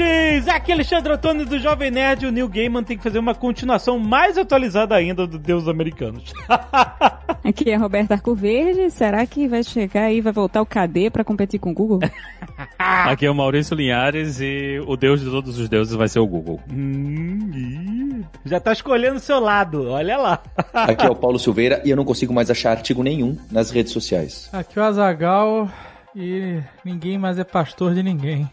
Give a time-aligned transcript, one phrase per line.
[0.00, 0.48] nerds!
[0.48, 2.26] Aqui é Alexandre Antônio do Jovem Nerd.
[2.26, 6.32] O Neil Gaiman tem que fazer uma continuação mais atualizada ainda do Deus Americanos.
[7.44, 8.90] Aqui é Roberta Arcoverde.
[8.90, 12.00] Será que vai chegar aí, vai voltar o KD pra competir com o Google?
[12.78, 16.26] Aqui é o Maurício Linhares e o deus de todos os deuses vai ser o
[16.26, 16.60] Google.
[16.72, 20.42] Hum, já tá escolhendo o seu lado, olha lá.
[20.72, 23.92] Aqui é o Paulo Silveira e eu não consigo mais achar artigo nenhum nas redes
[23.92, 24.48] sociais.
[24.52, 25.70] Aqui é o Azagal
[26.14, 28.48] e ninguém mais é pastor de ninguém.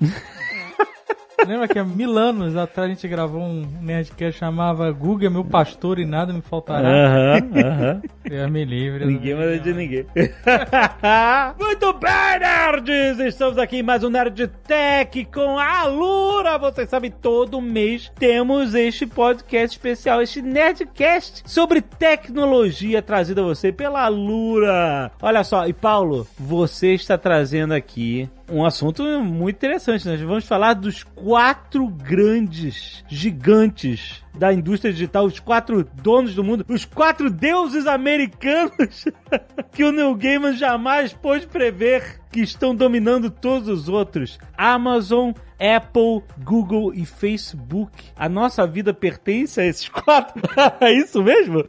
[1.46, 5.46] Lembra que há mil anos atrás a gente gravou um Nerdcast chamava Google é meu
[5.46, 6.88] pastor e nada me faltará?
[6.90, 8.02] Aham, aham.
[8.28, 9.06] Deus me livre.
[9.06, 10.06] Ninguém não manda de ninguém.
[11.60, 13.20] Muito bem, nerds!
[13.20, 16.58] Estamos aqui em mais um Nerd Tech com a Lura.
[16.58, 23.72] Vocês sabem, todo mês temos este podcast especial, este Nerdcast sobre tecnologia trazido a você
[23.72, 25.12] pela Lura.
[25.22, 30.08] Olha só, e Paulo, você está trazendo aqui um assunto muito interessante.
[30.08, 36.66] Nós vamos falar dos quatro grandes, gigantes da indústria digital, os quatro donos do mundo,
[36.70, 39.06] os quatro deuses americanos
[39.74, 44.38] que o Neil Gaiman jamais pôde prever que estão dominando todos os outros.
[44.56, 47.92] Amazon, Apple, Google e Facebook.
[48.16, 50.42] A nossa vida pertence a esses quatro.
[50.80, 51.64] é isso mesmo?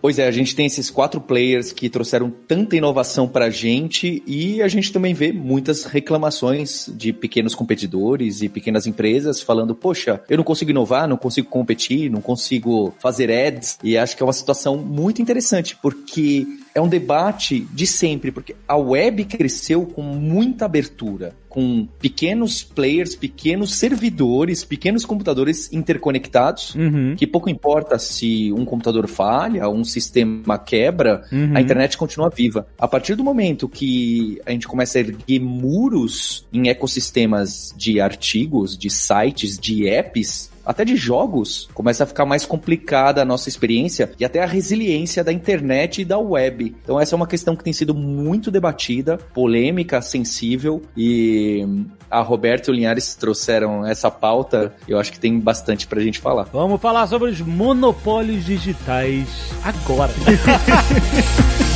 [0.00, 4.62] Pois é, a gente tem esses quatro players que trouxeram tanta inovação pra gente e
[4.62, 10.36] a gente também vê muitas reclamações de pequenos competidores e pequenas empresas falando: poxa, eu
[10.36, 13.78] não consigo inovar, não consigo competir, não consigo fazer ads.
[13.82, 18.54] E acho que é uma situação muito interessante porque é um debate de sempre, porque
[18.68, 27.14] a web cresceu com muita abertura, com pequenos players, pequenos servidores, pequenos computadores interconectados, Uhum.
[27.16, 31.52] que pouco importa se um computador falha, um sistema quebra, Uhum.
[31.56, 32.66] a internet continua viva.
[32.78, 38.76] A partir do momento que a gente começa a erguer muros em ecossistemas de artigos,
[38.76, 44.10] de sites, de apps, até de jogos, começa a ficar mais complicada a nossa experiência
[44.18, 46.74] e até a resiliência da internet e da web.
[46.82, 51.64] Então essa é uma questão que tem sido muito debatida, polêmica, sensível e
[52.10, 54.74] a Roberta e o Linhares trouxeram essa pauta.
[54.88, 56.48] Eu acho que tem bastante pra gente falar.
[56.52, 59.28] Vamos falar sobre os monopólios digitais
[59.62, 60.12] agora.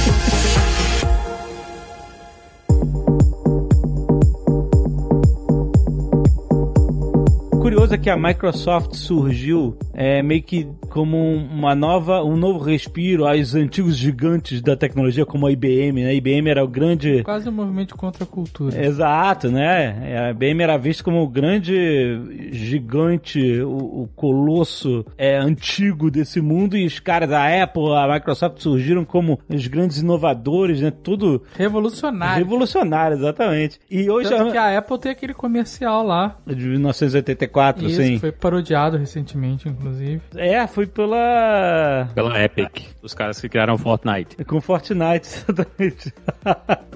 [7.90, 13.26] Curioso é que a Microsoft surgiu é, meio que como uma nova, um novo respiro
[13.26, 16.02] aos antigos gigantes da tecnologia, como a IBM.
[16.02, 16.10] Né?
[16.10, 18.84] A IBM era o grande Quase um movimento contra a cultura.
[18.84, 20.26] Exato, né?
[20.26, 26.76] A IBM era vista como o grande gigante, o, o colosso é, antigo desse mundo
[26.76, 30.90] e os caras da Apple, a Microsoft surgiram como os grandes inovadores, né?
[30.90, 32.44] Tudo Revolucionário.
[32.44, 33.80] revolucionário, exatamente.
[33.90, 34.52] E hoje Tanto a...
[34.52, 36.36] que a Apple tem aquele comercial lá.
[36.46, 38.14] de 1984, Isso, assim.
[38.14, 40.20] que foi parodiado recentemente, inclusive.
[40.36, 44.36] É, foi pela Pela Epic, os caras que criaram Fortnite.
[44.44, 46.12] Com Fortnite, exatamente.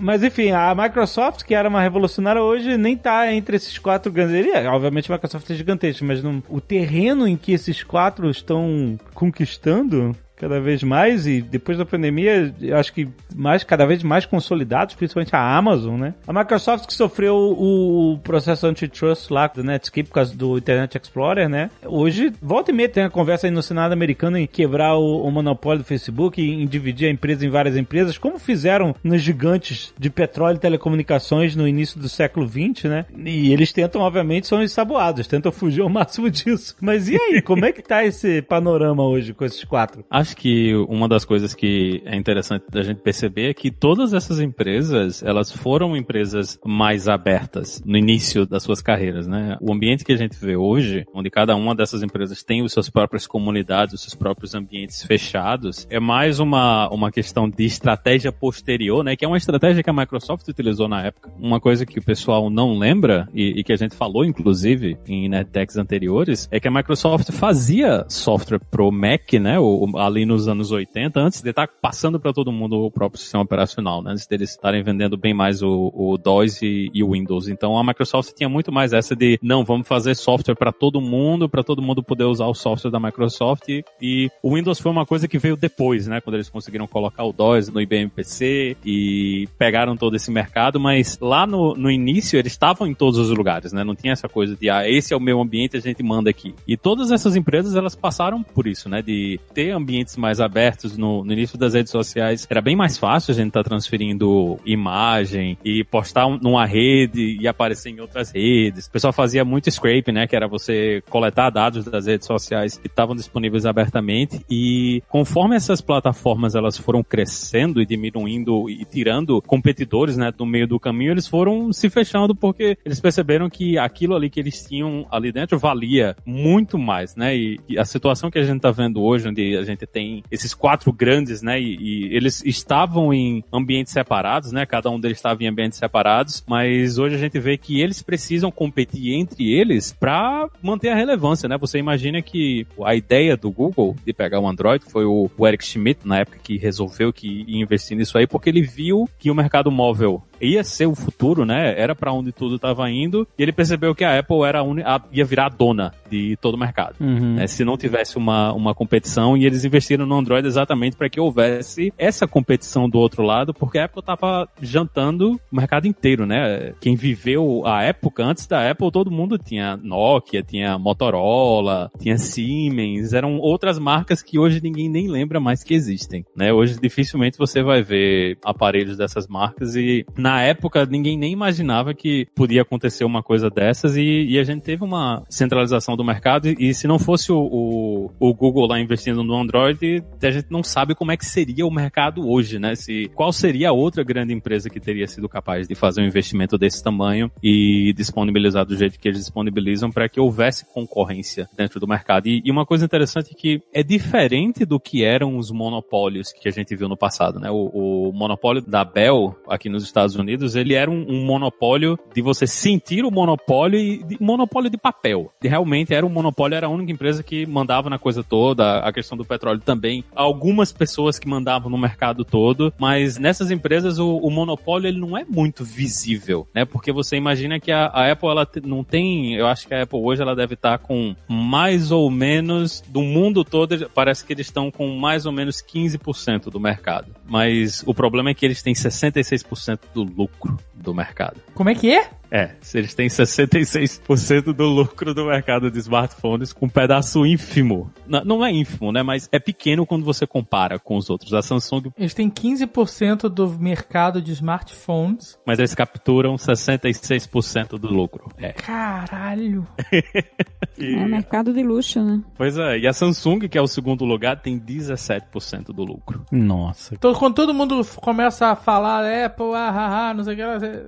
[0.00, 4.34] Mas enfim, a Microsoft, que era uma revolucionária hoje, nem tá entre esses quatro grandes.
[4.34, 8.28] Ele, é, obviamente a Microsoft é gigantesca, mas não- o terreno em que esses quatro
[8.30, 14.26] estão conquistando cada vez mais e depois da pandemia, acho que mais cada vez mais
[14.26, 16.14] consolidados, principalmente a Amazon, né?
[16.26, 21.48] A Microsoft que sofreu o processo antitrust lá do Netscape por causa do Internet Explorer,
[21.48, 21.70] né?
[21.84, 25.30] Hoje, volta e meia tem a conversa aí no Senado americano em quebrar o, o
[25.30, 30.10] monopólio do Facebook, em dividir a empresa em várias empresas, como fizeram nos gigantes de
[30.10, 33.06] petróleo e telecomunicações no início do século XX, né?
[33.16, 36.76] E eles tentam, obviamente, são ensaboados, tentam fugir ao máximo disso.
[36.80, 40.04] Mas e aí, como é que tá esse panorama hoje com esses quatro?
[40.24, 44.40] Acho que uma das coisas que é interessante da gente perceber é que todas essas
[44.40, 49.58] empresas, elas foram empresas mais abertas no início das suas carreiras, né?
[49.60, 52.88] O ambiente que a gente vê hoje, onde cada uma dessas empresas tem as suas
[52.88, 59.04] próprias comunidades, os seus próprios ambientes fechados, é mais uma, uma questão de estratégia posterior,
[59.04, 59.16] né?
[59.16, 61.30] Que é uma estratégia que a Microsoft utilizou na época.
[61.38, 65.28] Uma coisa que o pessoal não lembra, e, e que a gente falou, inclusive, em
[65.28, 69.58] NetDecks anteriores, é que a Microsoft fazia software pro Mac, né?
[69.58, 73.20] O, o- ali nos anos 80, antes de estar passando para todo mundo o próprio
[73.20, 74.12] sistema operacional, né?
[74.12, 77.48] Antes deles estarem vendendo bem mais o, o DOS e, e o Windows.
[77.48, 81.48] Então a Microsoft tinha muito mais essa de, não, vamos fazer software para todo mundo,
[81.48, 83.68] para todo mundo poder usar o software da Microsoft.
[83.68, 86.20] E, e o Windows foi uma coisa que veio depois, né?
[86.20, 91.18] Quando eles conseguiram colocar o DOS no IBM PC e pegaram todo esse mercado, mas
[91.20, 93.82] lá no, no início eles estavam em todos os lugares, né?
[93.82, 96.54] Não tinha essa coisa de, ah, esse é o meu ambiente, a gente manda aqui.
[96.66, 99.00] E todas essas empresas, elas passaram por isso, né?
[99.00, 102.98] De ter ambientes ambientes mais abertos, no, no início das redes sociais, era bem mais
[102.98, 108.00] fácil a gente estar tá transferindo imagem e postar um, numa rede e aparecer em
[108.00, 108.86] outras redes.
[108.86, 110.26] O pessoal fazia muito scrape, né?
[110.26, 115.80] Que era você coletar dados das redes sociais que estavam disponíveis abertamente e conforme essas
[115.80, 121.26] plataformas elas foram crescendo e diminuindo e tirando competidores, né, no meio do caminho, eles
[121.26, 126.16] foram se fechando porque eles perceberam que aquilo ali que eles tinham ali dentro valia
[126.26, 127.36] muito mais, né?
[127.36, 130.52] E, e a situação que a gente está vendo hoje, onde a gente tem esses
[130.52, 131.60] quatro grandes, né?
[131.60, 134.66] E, e, eles estavam em ambientes separados, né?
[134.66, 138.50] Cada um deles estava em ambientes separados, mas hoje a gente vê que eles precisam
[138.50, 141.56] competir entre eles para manter a relevância, né?
[141.58, 146.00] Você imagina que a ideia do Google de pegar o Android foi o, Eric Schmidt
[146.04, 149.70] na época que resolveu que ia investir nisso aí, porque ele viu que o mercado
[149.70, 151.74] móvel ia ser o futuro, né?
[151.76, 153.26] Era para onde tudo estava indo.
[153.38, 156.54] E ele percebeu que a Apple era a, a ia virar a dona de todo
[156.54, 156.96] o mercado.
[157.00, 157.34] Uhum.
[157.34, 157.46] Né?
[157.46, 161.92] Se não tivesse uma, uma competição, e eles investiram no Android exatamente para que houvesse
[161.98, 166.72] essa competição do outro lado, porque a Apple estava jantando o mercado inteiro, né?
[166.80, 173.12] Quem viveu a época antes da Apple, todo mundo tinha Nokia, tinha Motorola, tinha Siemens,
[173.12, 176.52] eram outras marcas que hoje ninguém nem lembra mais que existem, né?
[176.52, 182.26] Hoje dificilmente você vai ver aparelhos dessas marcas e na época ninguém nem imaginava que
[182.34, 186.72] podia acontecer uma coisa dessas e, e a gente teve uma centralização do mercado e,
[186.72, 190.94] se não fosse o, o, o, Google lá investindo no Android, a gente não sabe
[190.94, 192.74] como é que seria o mercado hoje, né?
[192.74, 196.56] Se, qual seria a outra grande empresa que teria sido capaz de fazer um investimento
[196.56, 201.86] desse tamanho e disponibilizar do jeito que eles disponibilizam para que houvesse concorrência dentro do
[201.86, 202.28] mercado.
[202.28, 206.48] E, e uma coisa interessante é que é diferente do que eram os monopólios que
[206.48, 207.50] a gente viu no passado, né?
[207.50, 211.98] O, o monopólio da Bell aqui nos Estados Estados Unidos, ele era um, um monopólio
[212.14, 215.32] de você sentir o monopólio e de, monopólio de papel.
[215.42, 218.92] E realmente era um monopólio, era a única empresa que mandava na coisa toda, a
[218.92, 220.04] questão do petróleo também.
[220.14, 225.16] Algumas pessoas que mandavam no mercado todo, mas nessas empresas o, o monopólio ele não
[225.18, 226.64] é muito visível, né?
[226.64, 229.98] Porque você imagina que a, a Apple ela não tem, eu acho que a Apple
[229.98, 234.70] hoje ela deve estar com mais ou menos do mundo todo, parece que eles estão
[234.70, 237.08] com mais ou menos 15% do mercado.
[237.26, 241.40] Mas o problema é que eles têm 66% do lucro do mercado.
[241.54, 242.10] Como é que é?
[242.34, 247.92] É, eles têm 66% do lucro do mercado de smartphones com um pedaço ínfimo.
[248.08, 249.04] Não, não, é ínfimo, né?
[249.04, 251.32] Mas é pequeno quando você compara com os outros.
[251.32, 251.92] A Samsung.
[251.96, 255.38] Eles têm 15% do mercado de smartphones.
[255.46, 258.28] Mas eles capturam 66% do lucro.
[258.36, 258.52] É.
[258.52, 259.64] Caralho!
[260.76, 260.92] e...
[260.92, 262.20] É mercado de luxo, né?
[262.36, 262.80] Pois é.
[262.80, 266.26] E a Samsung, que é o segundo lugar, tem 17% do lucro.
[266.32, 266.96] Nossa.
[266.96, 270.42] Então, quando todo mundo começa a falar Apple, ah, ah, ah, não sei o que,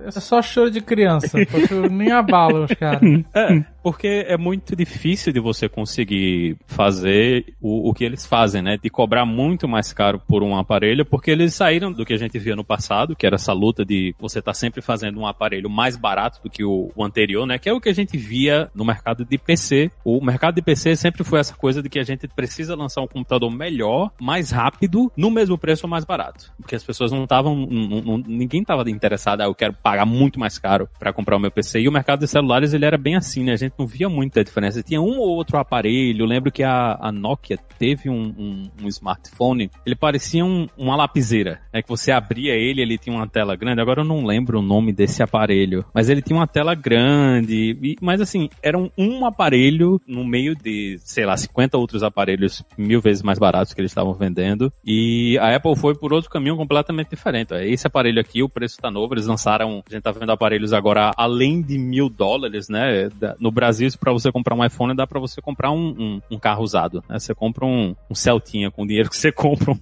[0.07, 1.36] é só choro de criança.
[1.71, 3.01] Eu nem abalo os caras.
[3.33, 8.77] É, porque é muito difícil de você conseguir fazer o, o que eles fazem, né?
[8.77, 12.37] De cobrar muito mais caro por um aparelho, porque eles saíram do que a gente
[12.37, 15.69] via no passado, que era essa luta de você estar tá sempre fazendo um aparelho
[15.69, 17.57] mais barato do que o, o, anterior, né?
[17.57, 19.89] Que é o que a gente via no mercado de PC.
[20.03, 23.07] O mercado de PC sempre foi essa coisa de que a gente precisa lançar um
[23.07, 26.51] computador melhor, mais rápido, no mesmo preço ou mais barato.
[26.59, 27.55] Porque as pessoas não estavam,
[28.27, 31.79] ninguém estava interessado, ah, eu quero pagar muito mais caro para comprar o meu PC.
[31.79, 33.53] E o mercado de celulares, ele era bem assim, né?
[33.53, 34.83] A gente não via muita diferença.
[34.83, 36.23] Tinha um ou outro aparelho.
[36.23, 40.95] Eu lembro que a, a Nokia teve um, um, um smartphone, ele parecia um, uma
[40.95, 41.59] lapiseira.
[41.71, 43.81] É que você abria ele, ele tinha uma tela grande.
[43.81, 47.77] Agora eu não lembro o nome desse aparelho, mas ele tinha uma tela grande.
[47.81, 52.63] E, mas assim, era um, um aparelho no meio de, sei lá, 50 outros aparelhos
[52.77, 54.71] mil vezes mais baratos que eles estavam vendendo.
[54.85, 57.53] E a Apple foi por outro caminho completamente diferente.
[57.53, 59.13] Esse aparelho aqui, o preço tá novo.
[59.13, 63.09] Eles lançaram, a gente tá vendo aparelhos agora além de mil dólares, né?
[63.39, 66.63] No Brasil, para você comprar um iPhone, dá para você comprar um, um, um, carro
[66.63, 67.03] usado.
[67.09, 67.17] Né?
[67.17, 69.77] Você compra um, um Celtinha com o dinheiro que você compra um,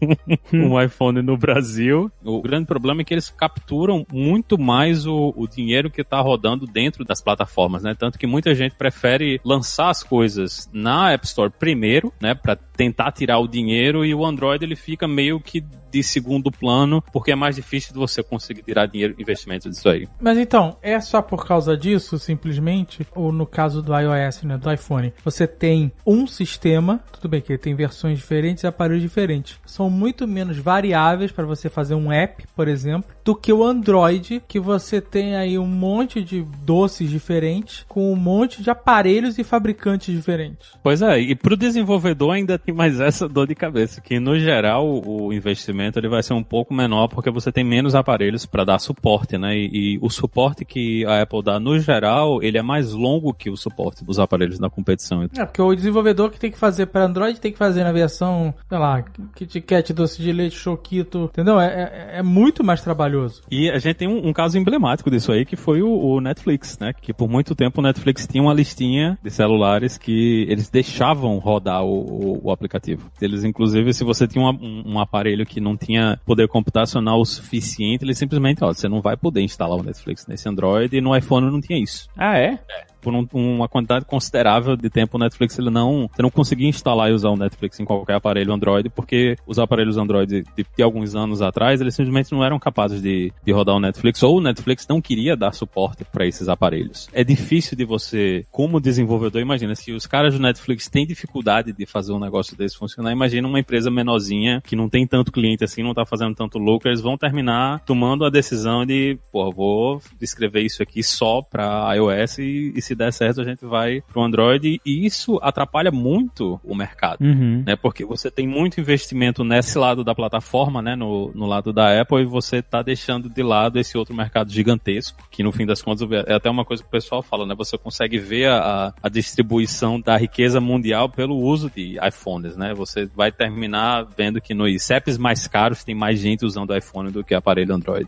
[0.54, 2.10] um iPhone no Brasil.
[2.24, 6.66] O grande problema é que eles capturam muito mais o, o dinheiro que está rodando
[6.66, 7.94] dentro das plataformas, né?
[7.94, 12.34] Tanto que muita gente prefere lançar as coisas na App Store primeiro, né?
[12.34, 15.62] Para tentar tirar o dinheiro e o Android ele fica meio que
[15.96, 20.10] de segundo plano, porque é mais difícil de você conseguir tirar dinheiro investimento disso aí.
[20.20, 24.72] Mas então, é só por causa disso, simplesmente, ou no caso do iOS, né, do
[24.72, 29.60] iPhone, você tem um sistema, tudo bem que ele tem versões diferentes e aparelhos diferentes.
[29.66, 34.42] São muito menos variáveis para você fazer um app, por exemplo, do que o Android,
[34.48, 39.44] que você tem aí um monte de doces diferentes, com um monte de aparelhos e
[39.44, 40.74] fabricantes diferentes.
[40.84, 44.40] Pois é, e para o desenvolvedor ainda tem mais essa dor de cabeça, que no
[44.40, 48.46] geral o investimento investimento ele vai ser um pouco menor porque você tem menos aparelhos
[48.46, 49.58] para dar suporte, né?
[49.58, 53.50] E, e, o suporte que a Apple dá no geral, ele é mais longo que
[53.50, 55.24] o suporte dos aparelhos na competição.
[55.24, 58.54] É, porque o desenvolvedor que tem que fazer para Android tem que fazer na versão,
[58.68, 59.04] sei lá,
[59.36, 61.60] KitKat, doce de leite, choquito, entendeu?
[61.60, 63.42] É, é, é, muito mais trabalhoso.
[63.50, 66.78] E a gente tem um, um caso emblemático disso aí, que foi o, o, Netflix,
[66.80, 66.94] né?
[66.94, 71.84] Que por muito tempo o Netflix tinha uma listinha de celulares que eles deixavam rodar
[71.84, 73.10] o, o, o aplicativo.
[73.22, 78.04] Eles, inclusive, se você tinha um, um, aparelho que não tinha poder computacional o suficiente,
[78.04, 81.52] eles simplesmente, ó, você não vai poder instalar o Netflix nesse Android e no iPhone
[81.52, 82.10] não tinha isso.
[82.18, 82.60] Ah, é?
[82.70, 86.68] É por um, uma quantidade considerável de tempo o Netflix ele não, você não conseguia
[86.68, 90.84] instalar e usar o Netflix em qualquer aparelho Android, porque os aparelhos Android de, de
[90.84, 94.42] alguns anos atrás, eles simplesmente não eram capazes de, de rodar o Netflix, ou o
[94.42, 97.08] Netflix não queria dar suporte para esses aparelhos.
[97.14, 101.86] É difícil de você, como desenvolvedor, imagina, se os caras do Netflix têm dificuldade de
[101.86, 105.84] fazer um negócio desse funcionar, imagina uma empresa menorzinha, que não tem tanto cliente assim,
[105.84, 110.62] não tá fazendo tanto lucro, eles vão terminar tomando a decisão de, pô, vou escrever
[110.62, 114.80] isso aqui só para iOS e, e se der certo, a gente vai pro Android
[114.86, 117.64] e isso atrapalha muito o mercado, uhum.
[117.66, 117.76] né?
[117.76, 120.96] Porque você tem muito investimento nesse lado da plataforma, né?
[120.96, 125.28] No, no lado da Apple e você tá deixando de lado esse outro mercado gigantesco,
[125.30, 127.54] que no fim das contas é até uma coisa que o pessoal fala, né?
[127.56, 132.74] Você consegue ver a, a distribuição da riqueza mundial pelo uso de iPhones, né?
[132.74, 137.24] Você vai terminar vendo que nos CEPs mais caros tem mais gente usando iPhone do
[137.24, 138.08] que aparelho Android.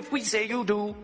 [0.00, 0.94] If we say you do.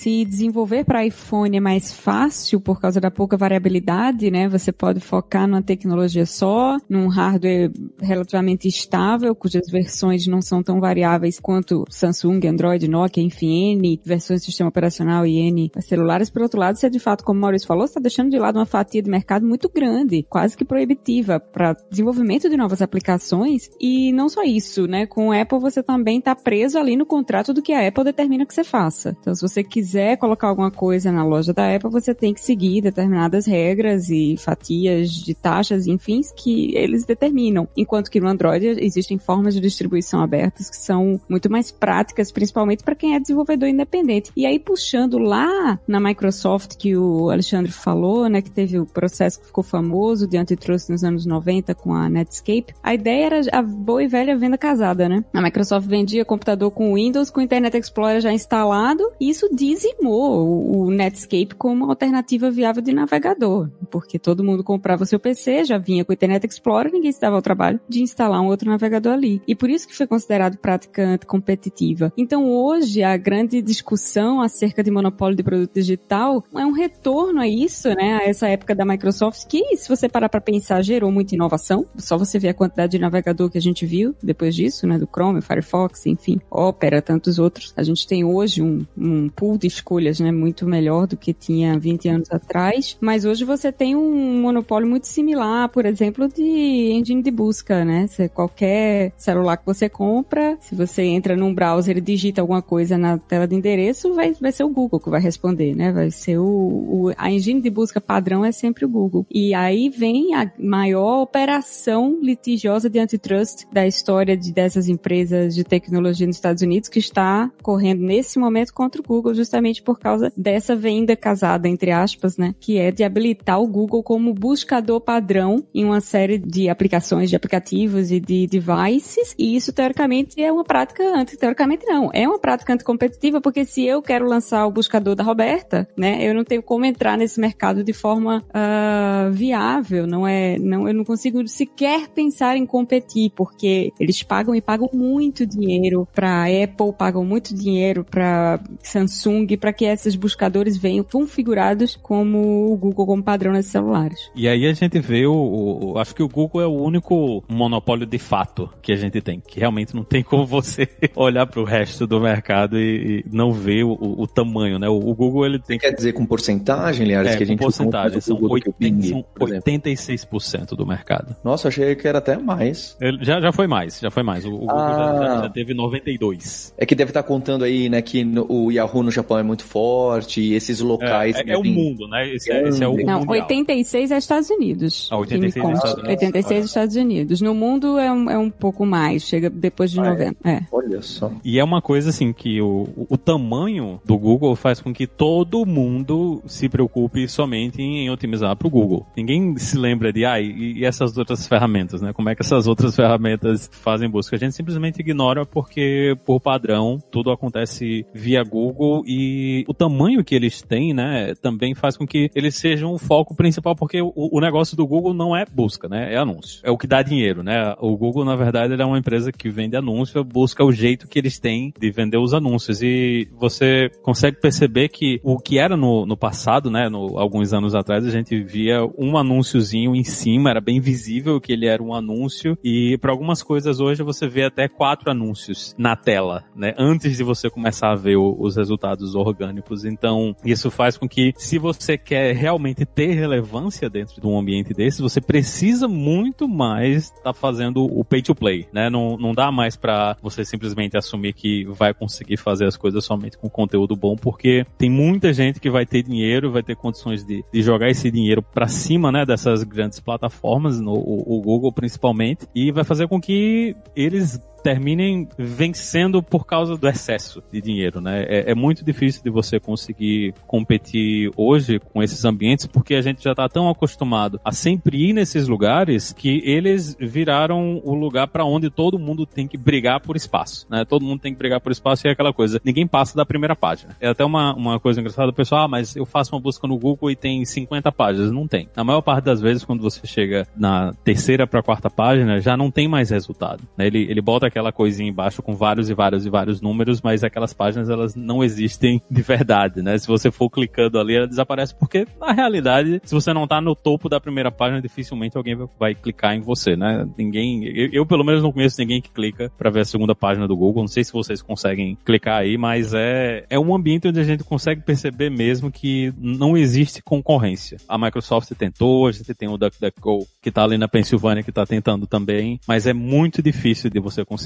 [0.00, 4.48] Se desenvolver para iPhone é mais fácil por causa da pouca variabilidade, né?
[4.48, 10.80] Você pode focar numa tecnologia só, num hardware relativamente estável, cujas versões não são tão
[10.80, 16.30] variáveis quanto Samsung, Android, Nokia, enfim, N versões de sistema operacional e N celulares.
[16.30, 18.64] Por outro lado, você de fato, como o Maurício falou, está deixando de lado uma
[18.64, 23.68] fatia de mercado muito grande, quase que proibitiva para desenvolvimento de novas aplicações.
[23.78, 25.04] E não só isso, né?
[25.04, 28.46] Com o Apple você também está preso ali no contrato do que a Apple determina
[28.46, 29.14] que você faça.
[29.20, 32.40] Então, se você quiser quiser colocar alguma coisa na loja da Apple, você tem que
[32.40, 37.66] seguir determinadas regras e fatias de taxas, enfim, que eles determinam.
[37.76, 42.84] Enquanto que no Android existem formas de distribuição abertas que são muito mais práticas, principalmente
[42.84, 44.30] para quem é desenvolvedor independente.
[44.36, 49.40] E aí, puxando lá na Microsoft, que o Alexandre falou, né, que teve o processo
[49.40, 53.62] que ficou famoso de antitrust nos anos 90 com a Netscape, a ideia era a
[53.62, 55.24] boa e velha venda casada, né?
[55.34, 60.76] A Microsoft vendia computador com Windows, com Internet Explorer já instalado, e isso diz dizimou
[60.76, 66.04] o Netscape como alternativa viável de navegador, porque todo mundo comprava seu PC, já vinha
[66.04, 69.40] com o Internet Explorer, ninguém se dava ao trabalho de instalar um outro navegador ali.
[69.48, 72.12] E por isso que foi considerado prática anticompetitiva.
[72.16, 77.48] Então hoje a grande discussão acerca de monopólio de produto digital é um retorno a
[77.48, 81.34] isso, né, a essa época da Microsoft que, se você parar para pensar, gerou muita
[81.34, 81.86] inovação.
[81.96, 85.06] Só você ver a quantidade de navegador que a gente viu depois disso, né, do
[85.06, 87.72] Chrome, Firefox, enfim, Opera, tantos outros.
[87.76, 90.30] A gente tem hoje um, um pool de escolhas, né?
[90.30, 92.96] Muito melhor do que tinha 20 anos atrás.
[93.00, 98.06] Mas hoje você tem um monopólio muito similar, por exemplo, de engine de busca, né?
[98.06, 102.96] Se qualquer celular que você compra, se você entra num browser e digita alguma coisa
[102.96, 105.92] na tela de endereço, vai, vai ser o Google que vai responder, né?
[105.92, 109.26] Vai ser o, o a engine de busca padrão é sempre o Google.
[109.30, 115.64] E aí vem a maior operação litigiosa de antitrust da história de dessas empresas de
[115.64, 119.98] tecnologia nos Estados Unidos que está correndo nesse momento contra o Google, justamente justamente por
[119.98, 122.54] causa dessa venda casada, entre aspas, né?
[122.58, 127.36] Que é de habilitar o Google como buscador padrão em uma série de aplicações, de
[127.36, 129.34] aplicativos e de devices.
[129.38, 131.36] E isso, teoricamente, é uma prática anti...
[131.36, 132.10] Teoricamente, não.
[132.12, 136.18] É uma prática anticompetitiva, porque se eu quero lançar o buscador da Roberta, né?
[136.26, 140.06] Eu não tenho como entrar nesse mercado de forma uh, viável.
[140.06, 140.58] Não é...
[140.58, 146.08] Não, eu não consigo sequer pensar em competir, porque eles pagam e pagam muito dinheiro
[146.14, 152.76] para Apple, pagam muito dinheiro para Samsung, para que esses buscadores venham configurados como o
[152.76, 154.30] Google como padrão nesses celulares.
[154.34, 158.06] E aí a gente vê o, o, acho que o Google é o único monopólio
[158.06, 161.64] de fato que a gente tem, que realmente não tem como você olhar para o
[161.64, 164.88] resto do mercado e, e não ver o, o, tamanho, né?
[164.88, 165.78] O, Google ele tem.
[165.78, 170.76] Quer dizer com porcentagem, Liares, é, que a gente porcentagem são, 80, Bing, são 86%
[170.76, 171.36] do mercado.
[171.44, 172.96] Nossa, achei que era até mais.
[173.00, 174.44] Ele já, já foi mais, já foi mais.
[174.44, 175.18] O, Google ah.
[175.20, 176.74] já, já, teve 92.
[176.78, 179.42] É que deve estar contando aí, né, que no, o Yahoo no Japão Japão é
[179.42, 181.36] muito forte, e esses locais.
[181.36, 182.28] É, é, é o mundo, né?
[182.34, 183.42] Esse, é, esse é o Não, mundial.
[183.42, 185.08] 86 é Estados Unidos.
[185.10, 185.74] Ah, 86 que me é.
[185.74, 186.10] Estados Unidos.
[186.10, 186.64] 86 é.
[186.64, 187.40] Estados Unidos.
[187.40, 190.10] No mundo é um, é um pouco mais, chega depois de Ah, é?
[190.10, 190.48] 90.
[190.48, 190.60] É.
[190.72, 191.30] Olha só.
[191.44, 195.64] E é uma coisa assim que o, o tamanho do Google faz com que todo
[195.64, 199.06] mundo se preocupe somente em otimizar para o Google.
[199.16, 202.12] Ninguém se lembra de, ah, e, e essas outras ferramentas, né?
[202.12, 204.34] Como é que essas outras ferramentas fazem busca?
[204.34, 209.19] A gente simplesmente ignora porque, por padrão, tudo acontece via Google e
[209.68, 213.74] o tamanho que eles têm, né, também faz com que eles sejam o foco principal,
[213.74, 216.14] porque o, o negócio do Google não é busca, né?
[216.14, 216.60] É anúncio.
[216.64, 217.74] É o que dá dinheiro, né?
[217.78, 221.18] O Google, na verdade, ele é uma empresa que vende anúncio, busca o jeito que
[221.18, 222.82] eles têm de vender os anúncios.
[222.82, 227.74] E você consegue perceber que o que era no, no passado, né, no, alguns anos
[227.74, 231.94] atrás, a gente via um anúnciozinho em cima, era bem visível que ele era um
[231.94, 237.16] anúncio, e para algumas coisas hoje você vê até quatro anúncios na tela, né, antes
[237.16, 239.84] de você começar a ver o- os resultados orgânicos.
[239.84, 244.72] Então, isso faz com que, se você quer realmente ter relevância dentro de um ambiente
[244.72, 248.90] desse, você precisa muito mais estar fazendo o pay to play, né?
[248.90, 253.38] Não, não dá mais pra você simplesmente assumir que vai conseguir fazer as coisas somente
[253.38, 257.44] com conteúdo bom, porque tem muita gente que vai ter dinheiro, vai ter condições de,
[257.52, 262.46] de jogar esse dinheiro pra cima, né, dessas grandes plataformas, no, o, o Google principalmente,
[262.54, 268.24] e vai fazer com que eles terminem vencendo por causa do excesso de dinheiro, né?
[268.28, 273.22] É, é muito difícil de você conseguir competir hoje com esses ambientes porque a gente
[273.22, 278.44] já está tão acostumado a sempre ir nesses lugares que eles viraram o lugar para
[278.44, 280.84] onde todo mundo tem que brigar por espaço, né?
[280.84, 283.54] Todo mundo tem que brigar por espaço e é aquela coisa, ninguém passa da primeira
[283.54, 283.96] página.
[284.00, 286.78] É até uma, uma coisa engraçada, o pessoal, ah, mas eu faço uma busca no
[286.78, 288.32] Google e tem 50 páginas.
[288.32, 288.68] Não tem.
[288.74, 292.70] Na maior parte das vezes, quando você chega na terceira para quarta página, já não
[292.70, 293.62] tem mais resultado.
[293.76, 293.86] né?
[293.86, 297.54] Ele, ele bota aquela coisinha embaixo com vários e vários e vários números, mas aquelas
[297.54, 299.96] páginas elas não existem de verdade, né?
[299.96, 303.74] Se você for clicando ali, ela desaparece porque na realidade, se você não tá no
[303.74, 307.08] topo da primeira página, dificilmente alguém vai, clicar em você, né?
[307.16, 310.46] Ninguém, eu, eu, pelo menos não conheço ninguém que clica para ver a segunda página
[310.46, 310.82] do Google.
[310.82, 314.44] Não sei se vocês conseguem clicar aí, mas é é um ambiente onde a gente
[314.44, 317.78] consegue perceber mesmo que não existe concorrência.
[317.88, 321.64] A Microsoft tentou, a gente tem o DuckDuckGo que tá ali na Pensilvânia que tá
[321.64, 324.39] tentando também, mas é muito difícil de você conseguir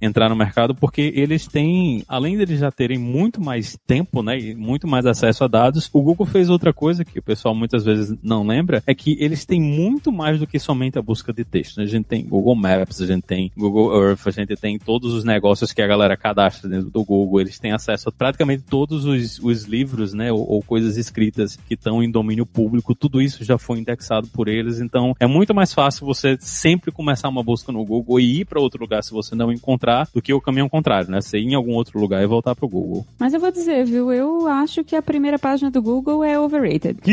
[0.00, 4.54] entrar no mercado porque eles têm, além deles já terem muito mais tempo, né, e
[4.54, 8.16] muito mais acesso a dados, o Google fez outra coisa que o pessoal muitas vezes
[8.22, 11.78] não lembra, é que eles têm muito mais do que somente a busca de texto.
[11.78, 11.84] né?
[11.84, 15.24] A gente tem Google Maps, a gente tem Google Earth, a gente tem todos os
[15.24, 19.38] negócios que a galera cadastra dentro do Google, eles têm acesso a praticamente todos os,
[19.38, 23.58] os livros, né, ou, ou coisas escritas que estão em domínio público, tudo isso já
[23.58, 27.84] foi indexado por eles, então é muito mais fácil você sempre começar uma busca no
[27.84, 31.10] Google e ir para outro lugar se você não encontrar, do que o caminho contrário,
[31.10, 31.20] né?
[31.20, 33.06] Você ir em algum outro lugar e voltar pro Google.
[33.18, 34.12] Mas eu vou dizer, viu?
[34.12, 36.98] Eu acho que a primeira página do Google é overrated.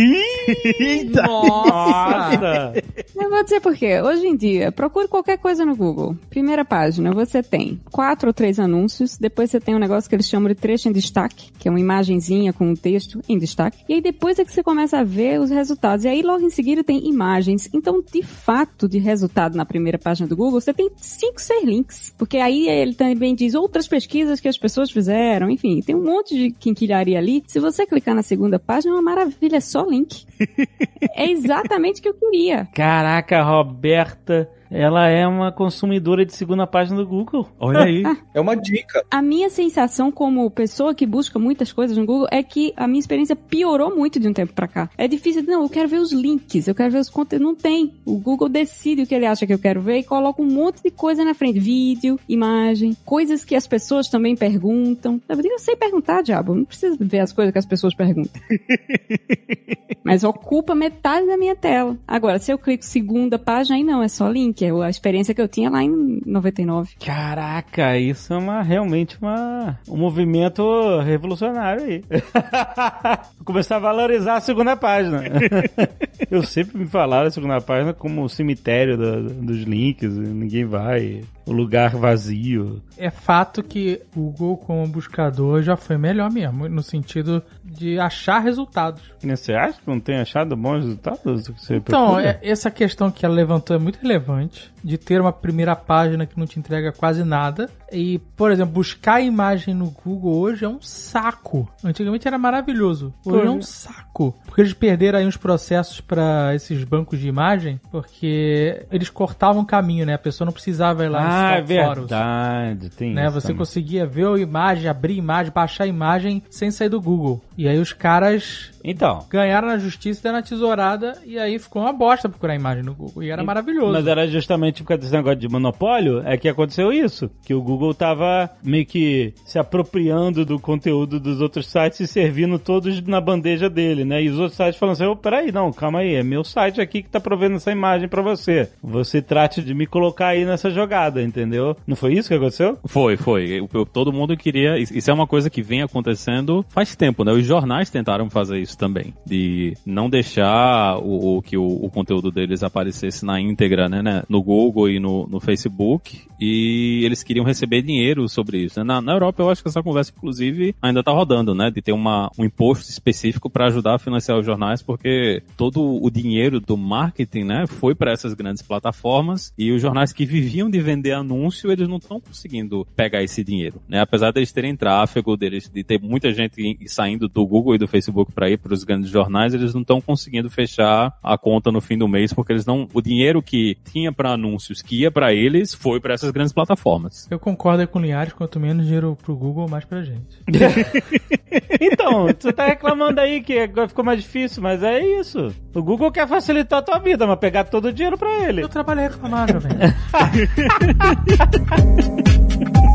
[0.79, 1.23] Eita!
[1.23, 2.73] Nossa!
[3.15, 3.99] Eu vou dizer por quê.
[4.01, 6.15] Hoje em dia, procure qualquer coisa no Google.
[6.29, 9.17] Primeira página, você tem quatro ou três anúncios.
[9.17, 11.79] Depois você tem um negócio que eles chamam de trecho em destaque, que é uma
[11.79, 13.83] imagenzinha com um texto em destaque.
[13.89, 16.05] E aí depois é que você começa a ver os resultados.
[16.05, 17.69] E aí logo em seguida tem imagens.
[17.73, 22.06] Então, de fato, de resultado na primeira página do Google, você tem cinco, seis links.
[22.17, 25.49] Porque aí ele também diz outras pesquisas que as pessoas fizeram.
[25.49, 27.43] Enfim, tem um monte de quinquilharia ali.
[27.47, 30.25] Se você clicar na segunda página, é uma maravilha, é só link.
[31.15, 32.67] é exatamente o que eu queria.
[32.73, 37.47] Caraca, Roberta, ela é uma consumidora de segunda página do Google.
[37.59, 38.03] Olha aí.
[38.33, 39.03] É uma dica.
[39.09, 42.99] A minha sensação como pessoa que busca muitas coisas no Google é que a minha
[42.99, 44.89] experiência piorou muito de um tempo pra cá.
[44.95, 47.47] É difícil, não, eu quero ver os links, eu quero ver os conteúdos.
[47.47, 47.93] Não tem.
[48.05, 50.83] O Google decide o que ele acha que eu quero ver e coloca um monte
[50.83, 51.59] de coisa na frente.
[51.59, 55.19] Vídeo, imagem, coisas que as pessoas também perguntam.
[55.27, 56.53] Eu digo, eu sei perguntar, diabo.
[56.53, 58.39] Não precisa ver as coisas que as pessoas perguntam.
[60.03, 61.97] Mas ocupa metade da minha tela.
[62.07, 64.56] Agora, se eu clico segunda página, aí não, é só link.
[64.65, 66.95] É a experiência que eu tinha lá em 99.
[67.03, 70.63] Caraca, isso é uma, realmente uma, um movimento
[71.01, 72.03] revolucionário aí.
[73.43, 75.23] Começar a valorizar a segunda página.
[76.29, 81.21] Eu sempre me falaram a segunda página como o cemitério da- dos links, ninguém vai,
[81.45, 82.81] o lugar vazio.
[82.97, 88.39] É fato que o Google como buscador já foi melhor mesmo, no sentido de achar
[88.39, 89.01] resultados.
[89.23, 91.47] Você acha que não tem achado bons resultados?
[91.69, 94.46] então, é, essa questão que ela levantou é muito relevante,
[94.83, 97.69] de ter uma primeira página que não te entrega quase nada.
[97.91, 101.69] E, por exemplo, buscar imagem no Google hoje é um saco.
[101.83, 103.13] Antigamente era maravilhoso.
[103.25, 104.35] Hoje é um saco.
[104.45, 109.65] Porque eles perderam aí uns processos para esses bancos de imagem, porque eles cortavam o
[109.65, 110.13] caminho, né?
[110.13, 112.89] A pessoa não precisava ir lá ah, é verdade.
[112.89, 113.29] Tem né?
[113.29, 113.57] Você também.
[113.59, 117.41] conseguia ver a imagem, abrir imagem, baixar a imagem sem sair do Google.
[117.57, 119.25] E aí os caras então.
[119.29, 122.95] Ganharam na justiça, deram na tesourada e aí ficou uma bosta procurar a imagem no
[122.95, 123.21] Google.
[123.21, 123.91] E era maravilhoso.
[123.91, 127.29] Mas era justamente por causa desse negócio de monopólio é que aconteceu isso.
[127.45, 132.59] Que o Google tava meio que se apropriando do conteúdo dos outros sites e servindo
[132.59, 134.23] todos na bandeja dele, né?
[134.23, 137.01] E os outros sites falando assim, oh, peraí, não, calma aí, é meu site aqui
[137.01, 138.69] que tá provendo essa imagem para você.
[138.81, 141.75] Você trate de me colocar aí nessa jogada, entendeu?
[141.85, 142.77] Não foi isso que aconteceu?
[142.85, 143.67] Foi, foi.
[143.91, 144.77] todo mundo queria...
[144.77, 147.31] Isso é uma coisa que vem acontecendo faz tempo, né?
[147.31, 152.31] Os jornais tentaram fazer isso também, de não deixar o, o que o, o, conteúdo
[152.31, 157.45] deles aparecesse na íntegra, né, né, no Google e no, no Facebook, e eles queriam
[157.45, 158.79] receber dinheiro sobre isso.
[158.79, 158.85] Né?
[158.85, 161.91] Na, na Europa eu acho que essa conversa, inclusive, ainda está rodando, né, de ter
[161.91, 166.77] uma, um imposto específico para ajudar a financiar os jornais, porque todo o dinheiro do
[166.77, 171.71] marketing, né, foi para essas grandes plataformas, e os jornais que viviam de vender anúncio,
[171.71, 175.99] eles não estão conseguindo pegar esse dinheiro, né, apesar deles terem tráfego, deles de ter
[175.99, 179.73] muita gente saindo do Google e do Facebook para ir para os grandes jornais, eles
[179.73, 183.41] não estão conseguindo fechar a conta no fim do mês porque eles não, o dinheiro
[183.41, 187.27] que tinha para anúncios que ia para eles foi para essas grandes plataformas.
[187.29, 190.41] Eu concordo com o Linhares, quanto menos dinheiro pro Google, mais pra gente.
[191.79, 195.53] então, você tá reclamando aí que agora ficou mais difícil, mas é isso.
[195.73, 198.63] O Google quer facilitar a tua vida, mas pegar todo o dinheiro para ele.
[198.63, 199.71] Eu trabalho reclamar, jovem.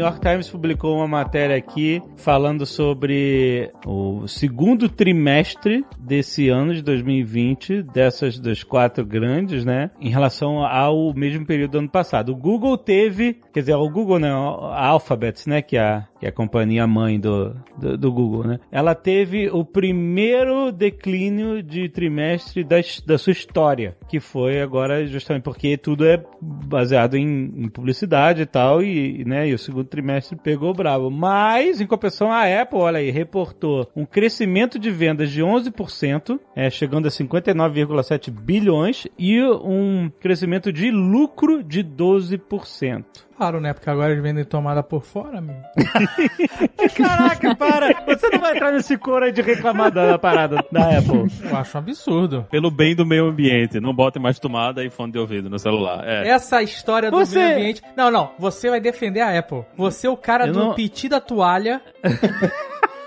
[0.00, 6.80] New York Times publicou uma matéria aqui falando sobre o segundo trimestre desse ano de
[6.80, 9.90] 2020, dessas das quatro grandes, né?
[10.00, 12.32] Em relação ao mesmo período do ano passado.
[12.32, 15.60] O Google teve, quer dizer, o Google não, a Alphabet, né?
[15.60, 18.60] Que é a, que é a companhia mãe do, do, do Google, né?
[18.70, 25.42] Ela teve o primeiro declínio de trimestre da, da sua história, que foi agora justamente
[25.42, 30.36] porque tudo é baseado em, em publicidade e tal, e né, e o segundo trimestre
[30.36, 31.10] pegou bravo.
[31.10, 36.68] Mas, em compensação, a Apple, olha aí, reportou um crescimento de vendas de 11%, é,
[36.68, 43.72] chegando a 59,7 bilhões, e um crescimento de lucro de 12% claro, né?
[43.72, 45.62] Porque agora eles vendem tomada por fora, amigo.
[46.94, 48.04] Caraca, para!
[48.06, 51.26] Você não vai entrar nesse coro aí de reclamar da parada da Apple.
[51.48, 52.46] Eu acho um absurdo.
[52.50, 53.80] Pelo bem do meio ambiente.
[53.80, 56.06] Não bote mais tomada e fone de ouvido no celular.
[56.06, 56.28] É.
[56.28, 57.38] Essa história do você...
[57.38, 57.82] meio ambiente.
[57.96, 58.32] Não, não.
[58.38, 59.64] Você vai defender a Apple.
[59.74, 60.74] Você é o cara Eu do não...
[60.74, 61.80] piti da toalha.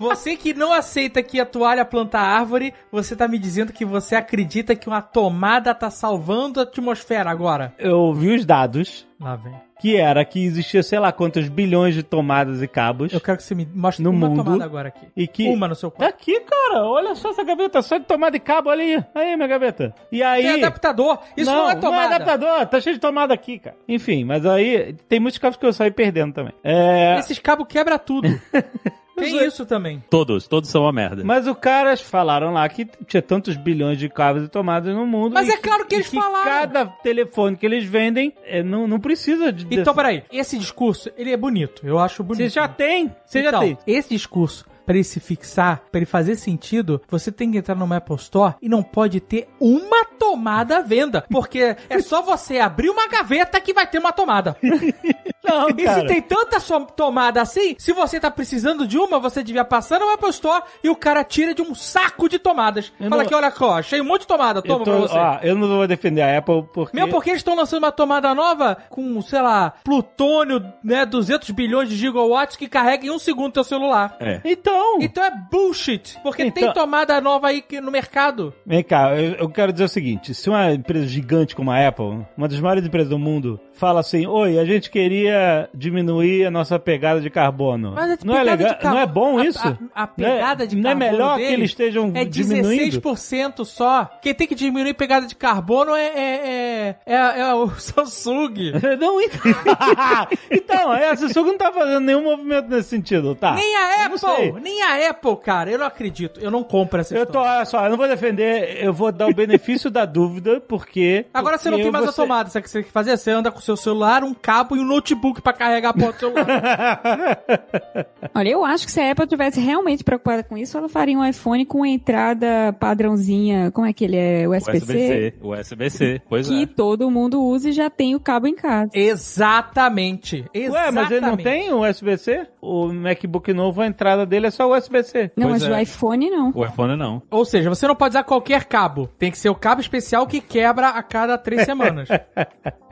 [0.00, 4.16] Você que não aceita que a toalha planta árvore, você tá me dizendo que você
[4.16, 7.74] acredita que uma tomada tá salvando a atmosfera agora.
[7.78, 9.06] Eu vi os dados.
[9.20, 13.12] Lá vem que era que existia sei lá quantos bilhões de tomadas e cabos.
[13.12, 15.06] Eu quero que você me mostre no uma mundo, tomada agora aqui.
[15.16, 15.48] E que...
[15.48, 16.14] Uma no seu quarto.
[16.14, 16.84] Aqui, cara.
[16.84, 19.04] Olha só essa gaveta, só de tomada e cabo, olha aí.
[19.14, 19.94] Aí, minha gaveta.
[20.12, 20.42] E aí...
[20.42, 21.18] Tem adaptador.
[21.34, 21.90] Isso não, não é tomada.
[21.90, 23.76] Não é adaptador, tá cheio de tomada aqui, cara.
[23.88, 26.52] Enfim, mas aí tem muitos cabos que eu saí perdendo também.
[26.62, 27.18] É...
[27.18, 28.28] Esses cabos quebra tudo.
[29.20, 30.02] Tem isso também.
[30.08, 31.22] Todos, todos são uma merda.
[31.24, 35.34] Mas os caras falaram lá que tinha tantos bilhões de cabos e tomadas no mundo.
[35.34, 36.44] Mas é claro que eles que falaram.
[36.44, 39.66] Cada telefone que eles vendem é, não, não precisa de.
[39.70, 41.86] Então, peraí, esse discurso, ele é bonito.
[41.86, 42.42] Eu acho bonito.
[42.42, 43.14] Você já tem.
[43.24, 43.78] Você então, já tem.
[43.86, 47.92] Esse discurso para ele se fixar, para ele fazer sentido, você tem que entrar no
[47.92, 51.24] Apple Store e não pode ter uma tomada à venda.
[51.30, 54.56] Porque é só você abrir uma gaveta que vai ter uma tomada.
[55.42, 56.00] Não, e cara.
[56.00, 56.60] se tem tanta
[56.94, 60.90] tomada assim, se você tá precisando de uma, você devia passar no Apple Store e
[60.90, 62.92] o cara tira de um saco de tomadas.
[63.00, 63.26] Eu Fala não...
[63.26, 65.16] aqui, olha só, achei um monte de tomada, toma tô, pra você.
[65.16, 66.94] Ó, eu não vou defender a Apple porque...
[66.94, 71.88] Mesmo porque eles estão lançando uma tomada nova com, sei lá, plutônio, né, 200 bilhões
[71.88, 74.16] de gigawatts que carrega em um segundo teu celular.
[74.20, 74.40] É.
[74.44, 74.79] Então...
[75.00, 76.62] Então é bullshit, porque então...
[76.62, 78.54] tem tomada nova aí no mercado.
[78.64, 82.26] Vem cá, eu, eu quero dizer o seguinte, se uma empresa gigante como a Apple,
[82.36, 86.78] uma das maiores empresas do mundo, fala assim: Oi, a gente queria diminuir a nossa
[86.78, 87.92] pegada de carbono.
[87.94, 88.68] Mas a não é legal?
[88.68, 89.78] de carbo- Não é bom a- isso?
[89.94, 93.00] A, a pegada de não é carbono melhor que eles estejam é diminuindo?
[93.00, 94.08] 16% só.
[94.22, 98.72] Quem tem que diminuir pegada de carbono é, é, é, é, é o Samsung.
[99.00, 99.40] Não, então,
[100.50, 103.54] então, é, a Samsung não tá fazendo nenhum movimento nesse sentido, tá?
[103.54, 103.90] Nem a.
[104.06, 105.70] Apple, nem a Apple, cara.
[105.70, 106.40] Eu não acredito.
[106.40, 107.56] Eu não compro essa Eu tô, história.
[107.58, 111.26] olha só, eu não vou defender, eu vou dar o benefício da dúvida, porque.
[111.32, 112.50] Agora você não porque tem mais a você- tomada.
[112.50, 113.16] Sabe o que você tem que fazer?
[113.16, 116.12] Você anda com o seu celular, um cabo e um notebook pra carregar a porta
[116.12, 117.42] do celular.
[118.34, 121.24] Olha, eu acho que se a Apple tivesse realmente preocupada com isso, ela faria um
[121.24, 124.48] iPhone com entrada padrãozinha, como é que ele é?
[124.48, 125.34] USB-C?
[125.40, 125.70] USB-C.
[125.70, 126.22] USB-C.
[126.28, 126.66] Pois Que é.
[126.66, 128.90] todo mundo usa e já tem o cabo em casa.
[128.94, 130.44] Exatamente.
[130.54, 130.94] Ué, Exatamente.
[130.94, 132.46] mas ele não tem o USB-C?
[132.60, 135.32] O MacBook novo, a entrada dele é só USB-C.
[135.36, 135.74] Não, Pois mas é.
[135.74, 136.52] o iPhone não.
[136.54, 137.22] O iPhone não.
[137.30, 139.08] Ou seja, você não pode usar qualquer cabo.
[139.18, 142.08] Tem que ser o cabo especial que quebra a cada três semanas.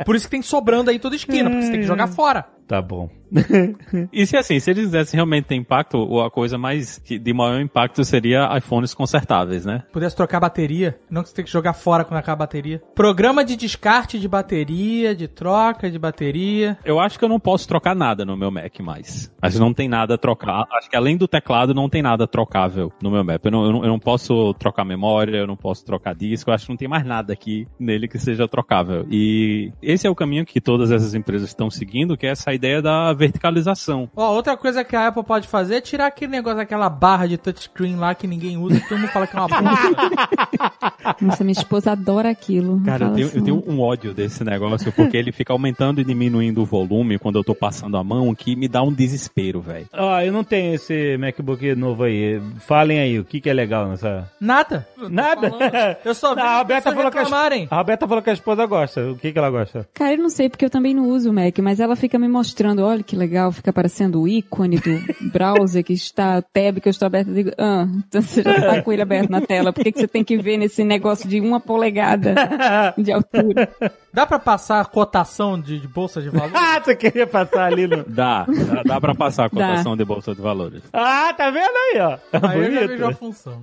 [0.04, 2.44] Por isso que tem sobrando aí toda esquina, porque você tem que jogar fora.
[2.68, 3.08] Tá bom.
[4.12, 7.32] E se assim, se eles quisessem realmente ter impacto, ou a coisa mais que- de
[7.32, 9.82] maior impacto seria iPhones consertáveis, né?
[9.92, 12.80] Pudesse trocar bateria, não que você tem que jogar fora quando acaba a bateria.
[12.94, 16.78] Programa de descarte de bateria, de troca de bateria.
[16.84, 19.32] Eu acho que eu não posso trocar nada no meu Mac mais.
[19.42, 20.64] Acho que não tem nada a trocar.
[20.78, 23.40] Acho que além do teclado não tem nada trocável no meu Mac.
[23.44, 26.50] Eu não, eu não, eu não posso trocar memória, eu não posso trocar disco.
[26.50, 29.06] Eu acho que não tem mais nada aqui nele que seja trocável.
[29.10, 32.82] E esse é o caminho que todas essas empresas estão seguindo, que é essa ideia
[32.82, 34.10] da verticalização.
[34.14, 37.38] Ó, outra coisa que a Apple pode fazer é tirar aquele negócio, aquela barra de
[37.38, 41.16] touchscreen lá que ninguém usa, que todo mundo fala que é uma bunda.
[41.20, 42.82] Nossa, minha esposa adora aquilo.
[42.84, 46.04] Cara, eu tenho, assim, eu tenho um ódio desse negócio, porque ele fica aumentando e
[46.04, 49.86] diminuindo o volume quando eu tô passando a mão, que me dá um desespero, velho.
[49.92, 52.40] Ó, eu não tenho esse MacBook novo aí.
[52.58, 54.30] Falem aí, o que que é legal nessa...
[54.40, 54.86] Nada.
[55.08, 55.98] Nada?
[56.04, 58.66] Eu só Não, vejo a Roberta falou que a, a Roberta falou que a esposa
[58.66, 59.10] gosta.
[59.10, 59.88] O que que ela gosta?
[59.94, 62.28] Cara, eu não sei porque eu também não uso o Mac, mas ela fica me
[62.28, 62.47] mostrando,
[62.82, 65.00] olha que legal, fica aparecendo o ícone do
[65.32, 67.28] browser que está, tab que eu estou aberto.
[67.28, 70.00] Eu digo, ah, então você já tá com ele aberto na tela, por que, que
[70.00, 72.34] você tem que ver nesse negócio de uma polegada
[72.96, 73.68] de altura?
[74.12, 76.54] Dá pra passar a cotação de, de bolsa de valores?
[76.68, 78.04] Ah, você queria passar ali no...
[78.04, 79.50] Dá, dá, dá pra passar a Dá.
[79.68, 80.82] cotação de bolsa de valores.
[80.92, 82.18] Ah, tá vendo aí, ó?
[82.46, 83.62] Aí eu já vejo a função.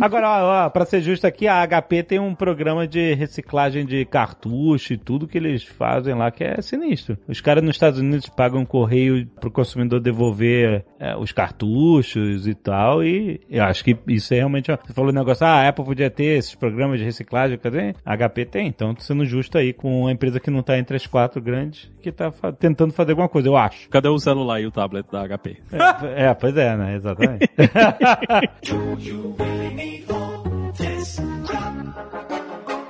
[0.00, 4.04] Agora, ó, ó, pra ser justo aqui, a HP tem um programa de reciclagem de
[4.04, 7.18] cartucho e tudo que eles fazem lá que é sinistro.
[7.26, 12.54] Os caras nos Estados Unidos pagam um correio pro consumidor devolver é, os cartuchos e
[12.54, 14.70] tal, e eu acho que isso é realmente...
[14.70, 17.94] Você falou o negócio, ah, a Apple podia ter esses programas de reciclagem, cadê?
[18.04, 20.96] A HP tem, então tô sendo justo aí com uma empresa que não tá entre
[20.96, 23.88] as quatro grandes, que tá fa- tentando fazer alguma coisa, eu acho.
[23.88, 25.56] Cadê o celular e o tablet da HP?
[25.72, 26.94] É, é, pois é, né?
[26.96, 27.48] Exatamente.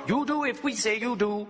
[0.08, 1.46] You do if we say you do.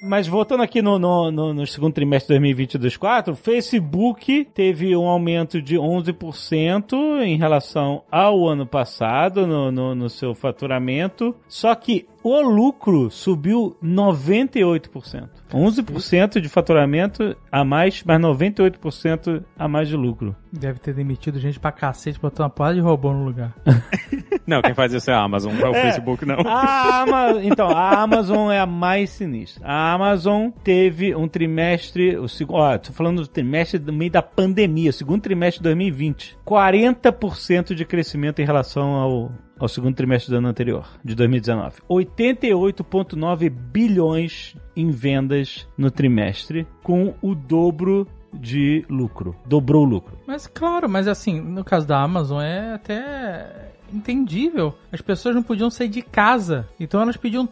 [0.00, 4.96] Mas voltando aqui no, no, no, no segundo trimestre de 2022 4, o Facebook teve
[4.96, 11.74] um aumento de 11% em relação ao ano passado no, no, no seu faturamento, só
[11.74, 15.28] que o lucro subiu 98%.
[15.52, 20.34] 11% de faturamento a mais, mas 98% a mais de lucro.
[20.52, 23.54] Deve ter demitido gente pra cacete, botou uma porrada de robô no lugar.
[24.46, 26.36] Não, quem faz isso é a Amazon, não é o Facebook, não.
[26.46, 29.62] A Ama- então, a Amazon é a mais sinistra.
[29.62, 34.22] A Amazon teve um trimestre, o segundo, ó, tô falando do trimestre do meio da
[34.22, 40.38] pandemia, segundo trimestre de 2020, 40% de crescimento em relação ao ao segundo trimestre do
[40.38, 41.80] ano anterior, de 2019.
[41.88, 49.34] 88,9 bilhões em vendas no trimestre, com o dobro de lucro.
[49.46, 50.18] Dobrou o lucro.
[50.26, 54.74] Mas claro, mas assim, no caso da Amazon é até entendível.
[54.92, 56.68] As pessoas não podiam sair de casa.
[56.80, 57.48] Então elas pediam.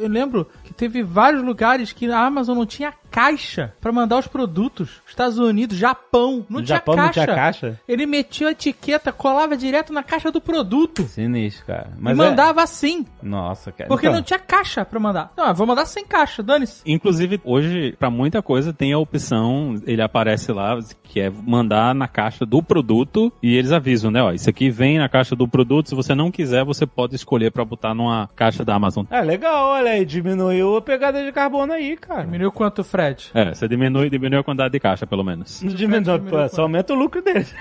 [0.00, 4.26] Eu lembro que teve vários lugares que a Amazon não tinha caixa pra mandar os
[4.26, 5.00] produtos.
[5.06, 7.20] Estados Unidos, Japão, não No tinha Japão caixa.
[7.20, 7.80] não tinha caixa?
[7.88, 11.02] Ele metia a etiqueta, colava direto na caixa do produto.
[11.04, 11.90] Sinistro, cara.
[11.96, 13.06] e Mas é- mandava assim.
[13.22, 13.88] Nossa, cara.
[13.88, 15.32] Porque Então- não tinha caixa pra mandar.
[15.36, 16.82] Não, vou mandar sem caixa, dane-se.
[16.86, 22.06] Inclusive, hoje, pra muita coisa, tem a opção, ele aparece lá, que é mandar na
[22.06, 24.22] caixa do produto e eles avisam, né?
[24.22, 27.52] Ó, isso aqui vem na caixa do produto, se você não quiser, você pode escolher
[27.52, 29.04] pra botar numa caixa da Amazon.
[29.08, 32.24] É legal, olha aí, diminuiu a pegada de carbono aí, cara.
[32.24, 33.30] Diminuiu quanto, Fred?
[33.32, 35.62] É, você diminui, diminui a quantidade de caixa, pelo menos.
[35.62, 37.54] Não diminui, pô, só aumenta o lucro deles.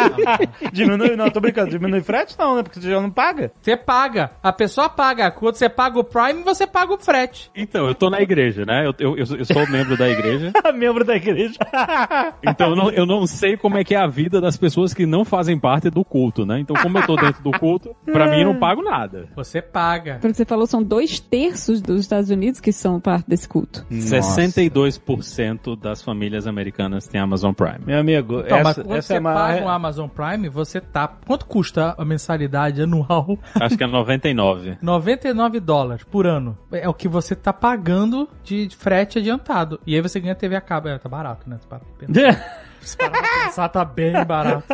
[0.72, 2.62] diminui, não, tô brincando, diminui frete não, né?
[2.62, 3.52] Porque você já não paga.
[3.60, 4.32] Você paga.
[4.42, 5.30] A pessoa paga.
[5.30, 7.50] Quando você paga o Prime, você paga o frete.
[7.54, 8.86] Então, eu tô na igreja, né?
[8.86, 11.58] Eu, eu, eu sou membro da igreja, Membro da igreja.
[12.42, 15.06] então eu não, eu não sei como é que é a vida das pessoas que
[15.06, 16.58] não fazem parte do culto, né?
[16.58, 19.28] Então, como eu tô dentro do culto, pra mim eu não pago nada.
[19.34, 20.18] Você paga.
[20.20, 23.84] Pelo que você falou, são dois terços dos Estados Unidos que são parte desse culto.
[23.90, 27.80] 92% das famílias americanas têm Amazon Prime.
[27.86, 29.34] Meu amigo, Então, mas essa, quando essa você é uma...
[29.34, 31.08] paga o Amazon Prime, você tá.
[31.08, 33.38] Quanto custa a mensalidade anual?
[33.60, 34.78] Acho que é 99.
[34.80, 36.56] 99 dólares por ano.
[36.70, 39.80] É o que você tá pagando de frete adiantado.
[39.86, 40.88] E aí você ganha TV a cabo.
[40.88, 41.58] É, tá barato, né?
[41.68, 42.62] Pra pensar.
[42.82, 44.64] Se parar pra pensar, tá bem barato.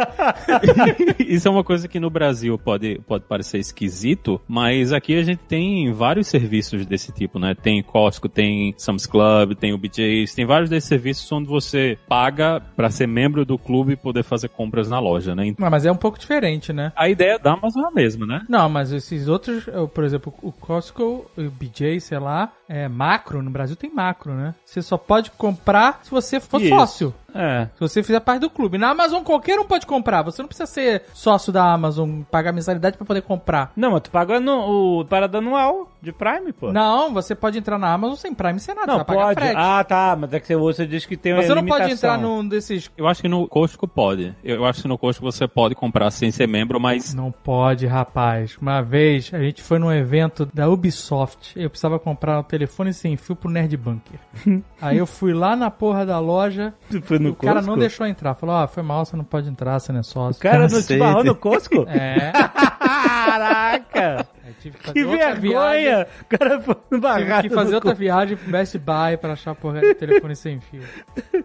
[1.18, 5.40] Isso é uma coisa que no Brasil pode, pode parecer esquisito, mas aqui a gente
[5.40, 7.54] tem vários serviços desse tipo, né?
[7.54, 12.60] Tem Costco, tem Sam's Club, tem o BJ's, tem vários desses serviços onde você paga
[12.76, 15.54] pra ser membro do clube e poder fazer compras na loja, né?
[15.58, 16.92] Não, mas é um pouco diferente, né?
[16.96, 18.42] A ideia da Amazon é a mesma, né?
[18.48, 23.50] Não, mas esses outros, por exemplo, o Costco, o BJ, sei lá, é macro, no
[23.50, 24.54] Brasil tem macro, né?
[24.64, 26.68] Você só pode comprar se você for Isso.
[26.68, 27.14] sócio.
[27.35, 27.68] É.
[27.74, 28.78] Se você fizer parte do clube.
[28.78, 30.22] Na Amazon qualquer um pode comprar.
[30.22, 33.70] Você não precisa ser sócio da Amazon, pagar mensalidade pra poder comprar.
[33.76, 36.72] Não, mas tu paga no, o parada anual de Prime, pô.
[36.72, 38.87] Não, você pode entrar na Amazon sem Prime, sem nada.
[38.92, 39.40] Não, você pode.
[39.54, 42.14] Ah, tá, mas é que você diz que tem uma você não pode limitação.
[42.14, 42.90] entrar num desses.
[42.96, 44.35] Eu acho que no Costco pode.
[44.42, 48.57] Eu acho que no Costco você pode comprar sem ser membro, mas Não pode, rapaz.
[48.61, 51.52] Uma vez a gente foi num evento da Ubisoft.
[51.61, 52.57] Eu precisava comprar um telefone
[52.92, 54.18] sem fio pro Nerd Bunker.
[54.80, 56.74] Aí eu fui lá na porra da loja.
[57.02, 57.70] Foi no o cara Costco?
[57.70, 58.34] não deixou entrar.
[58.34, 60.38] Falou: Ó, foi mal, você não pode entrar, você não é sócio.
[60.38, 61.86] O cara não te barrou no Costco?
[61.88, 62.32] É.
[62.78, 64.17] Caraca!
[64.61, 65.40] Tive que fazer Que outra viagem.
[65.84, 66.06] vergonha!
[66.22, 69.50] O cara foi no Tive barrado que fazer outra viagem pro Best Buy pra achar
[69.50, 70.82] a porra do telefone sem fio.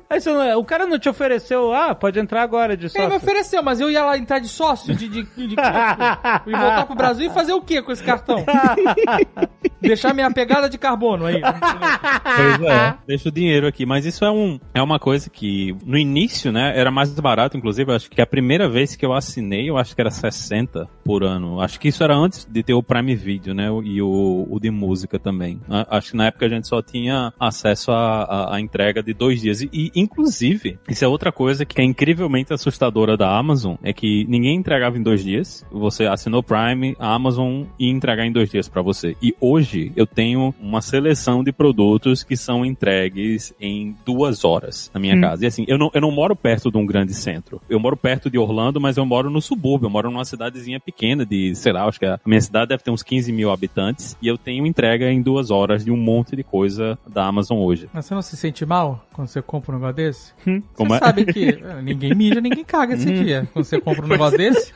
[0.10, 3.02] Aí você não- o cara não te ofereceu, ah, pode entrar agora de Ele me
[3.12, 3.18] sócio.
[3.18, 6.96] ofereceu, mas eu ia lá entrar de sócio, de, de, de, de e voltar pro
[6.96, 8.44] Brasil e fazer o que com esse cartão?
[9.82, 11.42] Deixar minha pegada de carbono aí.
[11.42, 12.94] Pois é.
[13.06, 13.86] Deixa o dinheiro aqui.
[13.86, 17.58] Mas isso é, um, é uma coisa que, no início, né, era mais barato.
[17.58, 21.24] Inclusive, acho que a primeira vez que eu assinei, eu acho que era 60 por
[21.24, 21.60] ano.
[21.60, 24.70] Acho que isso era antes de ter o Prime Video, né, e o, o de
[24.70, 25.60] música também.
[25.90, 29.62] Acho que na época a gente só tinha acesso à, entrega de dois dias.
[29.62, 34.26] E, e, inclusive, isso é outra coisa que é incrivelmente assustadora da Amazon, é que
[34.30, 35.66] ninguém entregava em dois dias.
[35.72, 39.18] Você assinou Prime, a Amazon ia entregar em dois dias pra você.
[39.22, 45.00] E hoje eu tenho uma seleção de produtos que são entregues em duas horas na
[45.00, 45.46] minha casa.
[45.46, 47.60] E assim, eu não, eu não moro perto de um grande centro.
[47.68, 49.88] Eu moro perto de Orlando, mas eu moro no subúrbio.
[49.88, 52.92] Eu moro numa cidadezinha pequena de, sei lá, acho que a minha cidade deve ter
[52.92, 54.18] uns 15 mil habitantes.
[54.22, 57.90] E eu tenho entrega em duas horas de um monte de coisa da Amazon hoje.
[57.94, 60.34] Mas você não se sente mal quando você compra um negócio desse?
[60.76, 61.00] Como você é?
[61.00, 63.48] sabe que eh, ninguém mija, ninguém caga esse dia.
[63.54, 64.74] Quando você compra um negócio desse,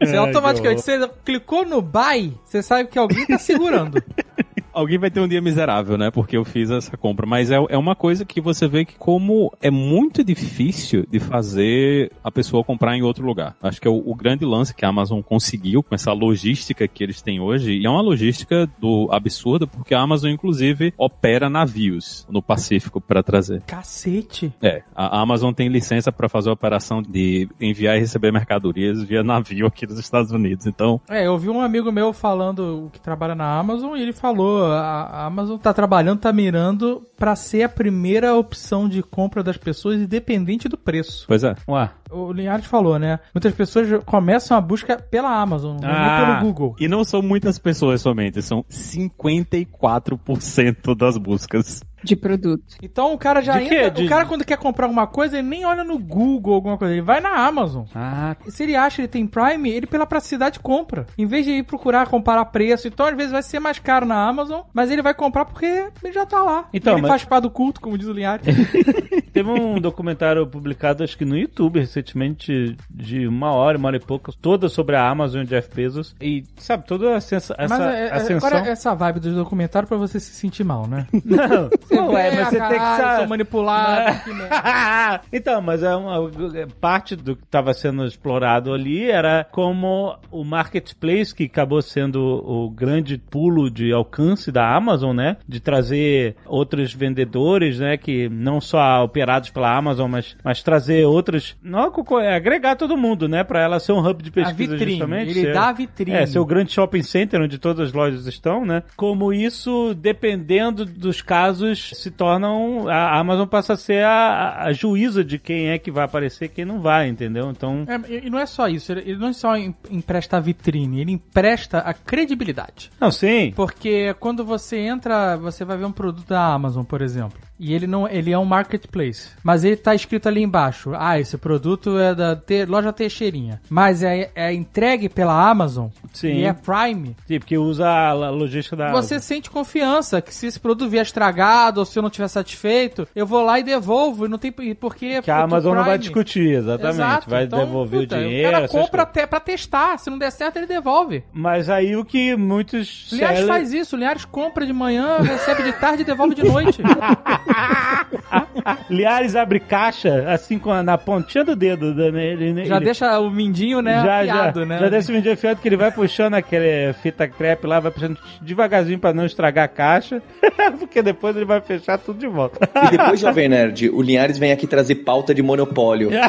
[0.00, 4.02] você automaticamente, você clicou no buy, você sabe que alguém tá segurando.
[4.72, 6.10] Alguém vai ter um dia miserável, né?
[6.10, 7.26] Porque eu fiz essa compra.
[7.26, 12.10] Mas é, é uma coisa que você vê que como é muito difícil de fazer
[12.22, 13.56] a pessoa comprar em outro lugar.
[13.62, 17.02] Acho que é o, o grande lance que a Amazon conseguiu com essa logística que
[17.02, 17.72] eles têm hoje.
[17.72, 23.22] E é uma logística do absurda, porque a Amazon, inclusive, opera navios no Pacífico para
[23.22, 23.62] trazer.
[23.62, 24.52] Cacete.
[24.62, 29.22] É, a Amazon tem licença para fazer a operação de enviar e receber mercadorias via
[29.22, 30.66] navio aqui dos Estados Unidos.
[30.66, 34.61] Então, É, eu vi um amigo meu falando que trabalha na Amazon e ele falou:
[34.64, 40.00] a Amazon tá trabalhando, tá mirando pra ser a primeira opção de compra das pessoas,
[40.00, 41.24] independente do preço.
[41.26, 41.54] pois é.
[41.68, 41.90] Ué.
[42.10, 43.18] O Linhares falou, né?
[43.34, 46.16] Muitas pessoas começam a busca pela Amazon, não Ah.
[46.16, 46.76] nem pelo Google.
[46.78, 51.82] E não são muitas pessoas somente, são 54% das buscas.
[52.02, 52.62] De produto.
[52.82, 53.90] Então o cara já De entra.
[53.90, 56.92] De- O cara, quando quer comprar alguma coisa, ele nem olha no Google alguma coisa,
[56.94, 57.84] ele vai na Amazon.
[57.94, 61.06] Ah, Se ele acha que ele tem Prime, ele pela praticidade compra.
[61.16, 64.26] Em vez de ir procurar comparar preço, então às vezes vai ser mais caro na
[64.28, 65.66] Amazon, mas ele vai comprar porque
[66.02, 66.68] ele já tá lá.
[66.72, 68.44] Então, ele mas- faz parte do culto, como diz o Linhares.
[69.32, 74.00] Teve um documentário publicado, acho que no YouTube, recentemente, de uma hora, uma hora e
[74.00, 76.14] pouco, toda sobre a Amazon e Jeff Bezos.
[76.20, 78.48] E, sabe, toda essa, essa mas é, é, ascensão...
[78.48, 81.06] agora essa vibe do documentário pra você se sentir mal, né?
[81.24, 83.28] Não, não vê, é, mas você ah, tem que saber...
[83.28, 84.34] Manipulado.
[84.34, 85.20] merda.
[85.32, 90.44] então, mas é uma é, parte do que estava sendo explorado ali era como o
[90.44, 95.36] marketplace que acabou sendo o grande pulo de alcance da Amazon, né?
[95.46, 97.96] De trazer outros vendedores, né?
[97.96, 103.28] Que não só operados pela Amazon, mas, mas trazer outros, não é, agregar todo mundo,
[103.28, 103.44] né?
[103.44, 104.92] Para ela ser um hub de A pesquisa vitrine.
[104.92, 105.30] justamente.
[105.30, 106.16] Ele ser- dá a vitrine.
[106.16, 108.82] é, ser o grande shopping center onde todas as lojas estão, né?
[108.96, 112.88] Como isso, dependendo dos casos, se tornam.
[112.88, 116.48] A Amazon passa a ser a, a juíza de quem é que vai aparecer e
[116.48, 117.50] quem não vai, entendeu?
[117.50, 117.84] Então.
[117.88, 121.78] É, e não é só isso, ele não só em- empresta a vitrine, ele empresta
[121.78, 122.90] a credibilidade.
[123.00, 123.52] Não, sim.
[123.54, 127.38] Porque quando você entra, você vai ver um produto da Amazon, por exemplo.
[127.62, 131.38] E ele não, ele é um marketplace, mas ele tá escrito ali embaixo, ah, esse
[131.38, 136.32] produto é da te, loja Teixeirinha, mas é, é entregue pela Amazon Sim.
[136.32, 140.58] e é Prime, Sim, porque usa a logística da você sente confiança que se esse
[140.58, 144.28] produto vier estragado ou se eu não estiver satisfeito, eu vou lá e devolvo, e
[144.28, 146.96] não tem porque que a Amazon não vai discutir, exatamente.
[146.96, 148.48] Exato, vai então, devolver puta, o dinheiro.
[148.48, 151.22] O cara compra até pra testar, se não der certo ele devolve.
[151.32, 153.08] Mas aí o que muitos.
[153.12, 156.82] Linhares sellers- faz isso, Linhares compra de manhã, recebe de tarde e devolve de noite.
[158.88, 161.94] Liares abre caixa, assim, com a- na pontinha do dedo.
[162.12, 162.24] né?
[162.26, 164.78] Ele, Já ele- deixa o mindinho, né, já, afiado, já, né?
[164.78, 168.16] já deixa o vídeo afiado que ele vai puxando aquele fita crepe lá, vai puxando
[168.40, 170.22] devagarzinho pra não estragar a caixa,
[170.78, 172.68] porque depois ele vai fechar tudo de volta.
[172.86, 176.10] E depois, Jovem Nerd, o Linhares vem aqui trazer pauta de monopólio.
[176.12, 176.20] né?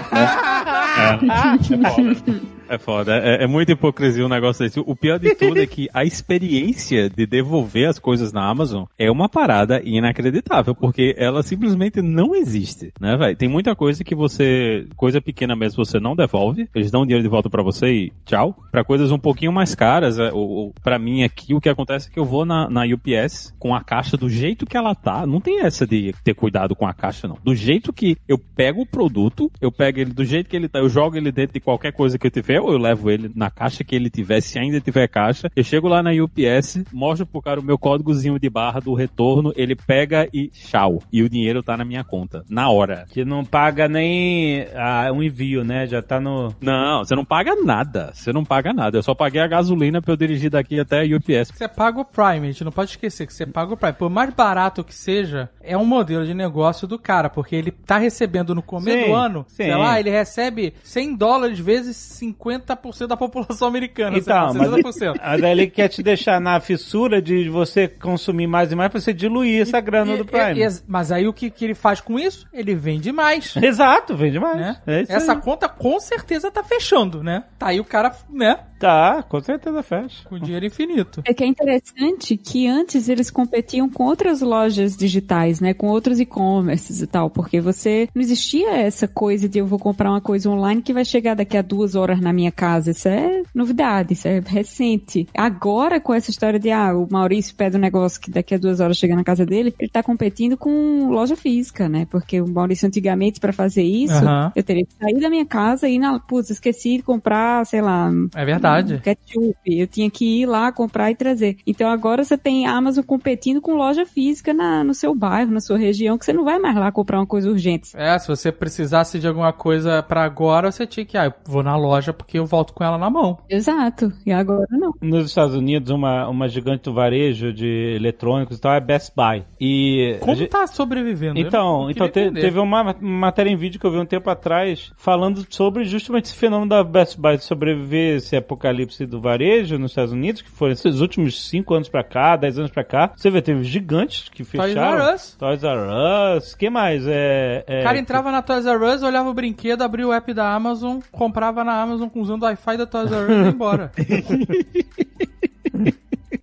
[1.19, 4.79] É foda, é, é muita hipocrisia um negócio desse.
[4.79, 9.09] O pior de tudo é que a experiência de devolver as coisas na Amazon é
[9.09, 13.35] uma parada inacreditável, porque ela simplesmente não existe, né, velho?
[13.35, 17.29] Tem muita coisa que você, coisa pequena mesmo, você não devolve, eles dão dinheiro de
[17.29, 18.55] volta pra você e tchau.
[18.71, 22.09] Pra coisas um pouquinho mais caras, é, ou, ou pra mim aqui, o que acontece
[22.09, 25.25] é que eu vou na, na UPS com a caixa do jeito que ela tá,
[25.25, 27.37] não tem essa de ter cuidado com a caixa, não.
[27.43, 30.79] Do jeito que eu pego o produto, eu pego ele do jeito que ele tá,
[30.79, 33.49] eu jogo ele dentro de qualquer coisa que eu tiver, ou eu levo ele na
[33.49, 35.49] caixa que ele tiver, se ainda tiver caixa.
[35.55, 39.53] Eu chego lá na UPS, mostro pro cara o meu códigozinho de barra do retorno,
[39.55, 41.01] ele pega e tchau.
[41.11, 43.05] E o dinheiro tá na minha conta, na hora.
[43.09, 45.85] Que não paga nem ah, um envio, né?
[45.87, 46.53] Já tá no.
[46.61, 48.11] Não, você não paga nada.
[48.13, 48.97] Você não paga nada.
[48.97, 51.51] Eu só paguei a gasolina pra eu dirigir daqui até a UPS.
[51.53, 53.93] Você paga o Prime, a gente não pode esquecer que você paga o Prime.
[53.93, 57.97] Por mais barato que seja, é um modelo de negócio do cara, porque ele tá
[57.97, 59.55] recebendo no começo Sim, do ano, sim.
[59.63, 65.19] sei lá, ele recebe 100 dólares vezes 50% da população americana, Então, lá, mas, 60%.
[65.21, 68.99] mas aí ele quer te deixar na fissura de você consumir mais e mais pra
[68.99, 70.59] você diluir essa grana E- do Prime.
[70.59, 72.47] e- e- mas aí o que, que ele faz com isso?
[72.53, 73.55] Ele vende mais.
[73.61, 74.57] Exato, vende mais.
[74.57, 74.77] Né?
[74.85, 75.41] É isso Essa aí.
[75.41, 77.43] conta com certeza tá fechando, né?
[77.57, 78.59] Tá aí o cara, né?
[78.79, 80.27] Tá, com certeza fecha.
[80.27, 81.21] Com dinheiro infinito.
[81.25, 85.73] É que é interessante que antes eles competiam com outras lojas digitais, né?
[85.73, 90.09] Com outros e-commerces e tal, porque você não existia essa coisa de eu vou comprar
[90.11, 92.91] uma coisa online que vai chegar daqui a duas horas na minha casa.
[92.91, 95.27] Isso é novidade, isso é recente.
[95.35, 98.79] Agora, com essa história de ah, o Maurício pede um negócio que daqui a duas
[98.79, 102.05] horas chega na casa dele, ele tá competindo com loja física, né?
[102.09, 104.51] Porque o Maurício antigamente, para fazer isso, Aham.
[104.55, 106.19] eu teria que sair da minha casa e ir na.
[106.19, 108.99] Putz, esqueci de comprar, sei lá, É verdade.
[109.03, 109.55] ketchup.
[109.65, 111.57] Eu tinha que ir lá comprar e trazer.
[111.65, 115.59] Então agora você tem a Amazon competindo com loja física na, no seu bairro, na
[115.59, 117.89] sua região, que você não vai mais lá comprar uma coisa urgente.
[117.95, 121.63] É, se você precisasse de alguma coisa pra agora, você tinha que, ah, eu vou
[121.63, 123.37] na loja porque eu volto com ela na mão.
[123.49, 124.11] Exato.
[124.25, 124.93] E agora não.
[125.01, 129.43] Nos Estados Unidos, uma, uma gigante do varejo de eletrônicos e tal é Best Buy.
[129.59, 130.17] E.
[130.19, 131.39] Como gente- tá sobrevivendo?
[131.39, 134.29] Eu Então, não então te- teve uma matéria em vídeo que eu vi um tempo
[134.29, 139.77] atrás falando sobre justamente esse fenômeno da Best Buy de sobreviver esse apocalipse do varejo
[139.77, 143.11] nos Estados Unidos, que foram esses últimos 5 anos pra cá, 10 anos pra cá.
[143.15, 144.97] Você vê, teve gigantes que Toys fecharam.
[145.33, 145.37] Us.
[145.37, 146.55] Toys R Us.
[146.55, 147.05] que mais?
[147.07, 150.33] É, é, O cara entrava na Toys R Us, olhava o brinquedo, abria o app
[150.33, 153.91] da Amazon, comprava na Amazon usando o Wi-Fi da Toys R Us e ia embora.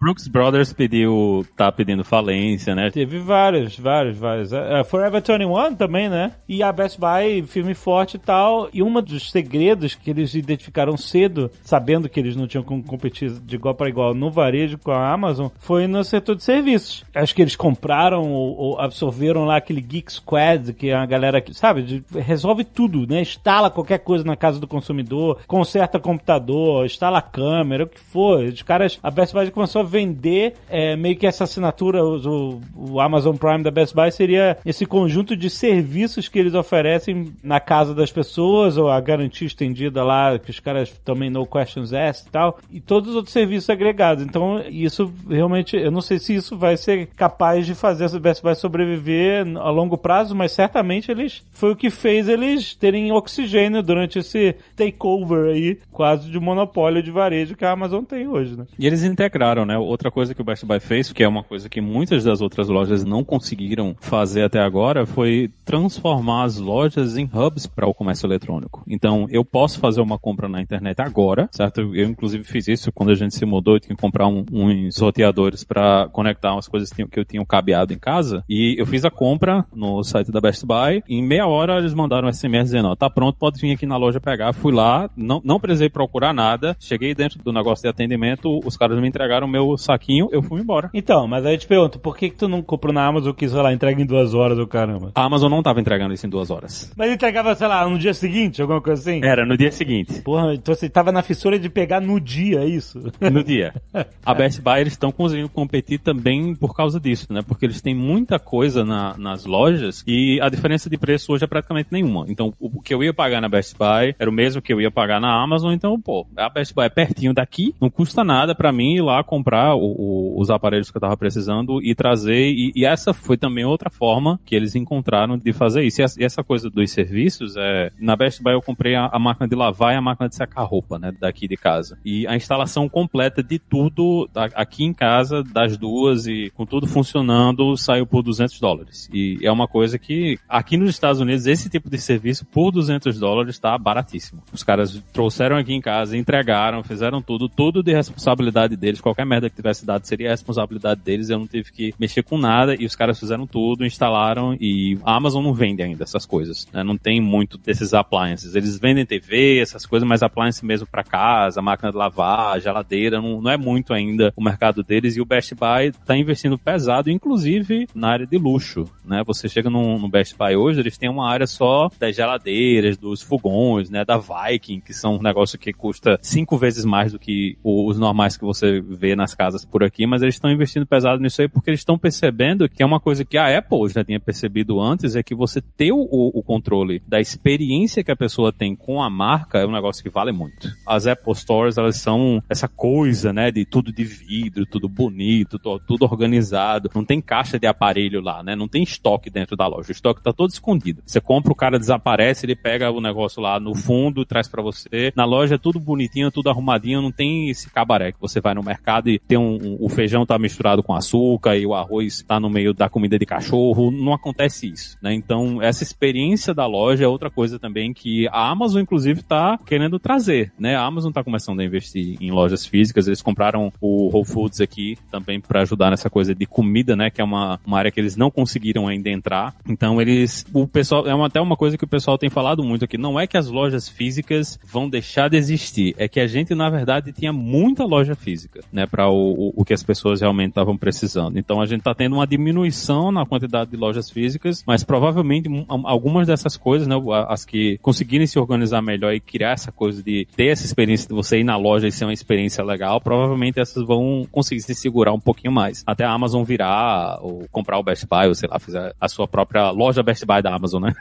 [0.01, 2.91] Brooks Brothers pediu, tá pedindo falência, né?
[2.91, 4.51] Teve vários, vários, vários.
[4.51, 6.33] É, Forever 21 também, né?
[6.49, 8.71] E a Best Buy, filme forte e tal.
[8.73, 13.31] E um dos segredos que eles identificaram cedo, sabendo que eles não tinham como competir
[13.31, 17.05] de igual para igual no varejo com a Amazon, foi no setor de serviços.
[17.15, 21.43] Acho que eles compraram ou, ou absorveram lá aquele Geek Squad, que é a galera
[21.43, 23.21] que, sabe, de- resolve tudo, né?
[23.21, 28.45] Instala qualquer coisa na casa do consumidor, conserta computador, instala câmera, o que for.
[28.45, 33.01] Os caras, a Best Buy começou a vender é, meio que essa assinatura, o, o
[33.01, 37.95] Amazon Prime da Best Buy seria esse conjunto de serviços que eles oferecem na casa
[37.95, 42.31] das pessoas, ou a garantia estendida lá, que os caras também no questions asked e
[42.31, 44.25] tal, e todos os outros serviços agregados.
[44.25, 48.43] Então, isso realmente, eu não sei se isso vai ser capaz de fazer a Best
[48.43, 53.83] Buy sobreviver a longo prazo, mas certamente eles foi o que fez eles terem oxigênio
[53.83, 58.67] durante esse takeover aí, quase de monopólio de varejo que a Amazon tem hoje, né?
[58.79, 59.77] E eles integraram, né?
[59.83, 62.69] Outra coisa que o Best Buy fez, que é uma coisa que muitas das outras
[62.69, 68.27] lojas não conseguiram fazer até agora, foi transformar as lojas em hubs para o comércio
[68.27, 68.83] eletrônico.
[68.87, 71.81] Então, eu posso fazer uma compra na internet agora, certo?
[71.95, 74.99] Eu, inclusive, fiz isso quando a gente se mudou, eu tinha que comprar um- uns
[74.99, 78.45] roteadores para conectar umas coisas que eu tinha cabeado em casa.
[78.49, 81.03] E eu fiz a compra no site da Best Buy.
[81.09, 83.97] Em meia hora, eles mandaram um SMS dizendo, ó, tá pronto, pode vir aqui na
[83.97, 84.53] loja pegar.
[84.53, 86.77] Fui lá, não, não precisei procurar nada.
[86.81, 90.61] Cheguei dentro do negócio de atendimento, os caras me entregaram meu meu saquinho, eu fui
[90.61, 90.91] embora.
[90.95, 93.49] Então, mas aí eu te pergunto, por que, que tu não comprou na Amazon que,
[93.49, 95.13] sei lá, entrega em duas horas ou caramba?
[95.15, 96.93] A Amazon não tava entregando isso em duas horas.
[96.97, 99.21] Mas entregava, sei lá, no dia seguinte, alguma coisa assim?
[99.25, 100.21] Era no dia seguinte.
[100.23, 103.13] Porra, então você tava na fissura de pegar no dia, é isso?
[103.21, 103.75] No dia.
[104.25, 107.41] A Best Buy, eles estão conseguindo competir também por causa disso, né?
[107.47, 111.47] Porque eles têm muita coisa na- nas lojas e a diferença de preço hoje é
[111.47, 112.25] praticamente nenhuma.
[112.29, 114.81] Então, o o que eu ia pagar na Best Buy era o mesmo que eu
[114.81, 115.73] ia pagar na Amazon.
[115.75, 119.23] Então, pô, a Best Buy é pertinho daqui, não custa nada pra mim ir lá
[119.23, 122.49] comprar o- o- os aparelhos que eu tava precisando e trazer.
[122.51, 126.01] E, e essa foi também outra forma que eles encontraram de fazer isso.
[126.19, 129.55] E essa, coisa dos serviços, é, na Best Buy eu comprei a, a máquina de
[129.55, 131.99] lavar e a máquina de secar roupa, né, daqui de casa.
[132.05, 137.77] E a instalação completa de tudo aqui em casa, das duas e com tudo funcionando,
[137.77, 139.09] saiu por 200 dólares.
[139.13, 143.19] E é uma coisa que aqui nos Estados Unidos, esse tipo de serviço por 200
[143.19, 144.43] dólares está baratíssimo.
[144.53, 149.01] Os caras trouxeram aqui em casa, entregaram, fizeram tudo, tudo de responsabilidade deles.
[149.01, 151.31] Qualquer merda tivesse dado seria a responsabilidade deles.
[151.31, 155.17] Eu não tive que mexer com nada e os caras fizeram tudo, instalaram e a
[155.17, 156.67] Amazon não vende ainda essas coisas.
[156.73, 156.83] né?
[156.83, 158.55] Não tem muito desses appliances.
[158.55, 163.41] Eles vendem TV, essas coisas, mas appliance mesmo para casa, máquina de lavar, geladeira, não,
[163.41, 167.89] não é muito ainda o mercado deles e o Best Buy está investindo pesado, inclusive
[167.95, 169.23] na área de luxo, né?
[169.27, 173.23] Você chega no, no Best Buy hoje, eles têm uma área só das geladeiras, dos
[173.23, 174.05] fogões, né?
[174.05, 178.37] Da Viking, que são um negócio que custa cinco vezes mais do que os normais
[178.37, 181.71] que você vê nas casas por aqui, mas eles estão investindo pesado nisso aí porque
[181.71, 185.23] eles estão percebendo que é uma coisa que a Apple já tinha percebido antes, é
[185.23, 189.59] que você ter o, o controle da experiência que a pessoa tem com a marca
[189.59, 190.69] é um negócio que vale muito.
[190.87, 195.81] As Apple Stores, elas são essa coisa, né, de tudo de vidro, tudo bonito, to-
[195.87, 199.89] tudo organizado, não tem caixa de aparelho lá, né, não tem estoque dentro da loja,
[199.89, 201.03] o estoque tá todo escondido.
[201.07, 205.13] Você compra, o cara desaparece, ele pega o negócio lá no fundo, traz pra você.
[205.17, 208.63] Na loja é tudo bonitinho, tudo arrumadinho, não tem esse cabaré que você vai no
[208.63, 212.39] mercado e tem um, um- o feijão tá misturado com açúcar e o arroz tá
[212.41, 215.13] no meio da comida de cachorro, não acontece isso, né?
[215.15, 219.99] Então, essa experiência da loja é outra coisa também que a Amazon inclusive tá querendo
[219.99, 220.75] trazer, né?
[220.77, 224.97] A Amazon tá começando a investir em lojas físicas, eles compraram o Whole Foods aqui
[225.11, 228.17] também para ajudar nessa coisa de comida, né, que é uma, uma área que eles
[228.17, 229.55] não conseguiram ainda entrar.
[229.69, 232.85] Então, eles o pessoal é uma, até uma coisa que o pessoal tem falado muito
[232.85, 236.55] aqui, não é que as lojas físicas vão deixar de existir, é que a gente
[236.55, 240.77] na verdade tinha muita loja física, né, para o, o, que as pessoas realmente estavam
[240.77, 241.39] precisando.
[241.39, 245.65] Então, a gente tá tendo uma diminuição na quantidade de lojas físicas, mas provavelmente um,
[245.69, 246.95] algumas dessas coisas, né,
[247.29, 251.15] as que conseguirem se organizar melhor e criar essa coisa de ter essa experiência de
[251.15, 255.13] você ir na loja e ser uma experiência legal, provavelmente essas vão conseguir se segurar
[255.13, 255.83] um pouquinho mais.
[255.87, 259.27] Até a Amazon virar ou comprar o Best Buy, ou sei lá, fizer a sua
[259.27, 260.95] própria loja Best Buy da Amazon, né?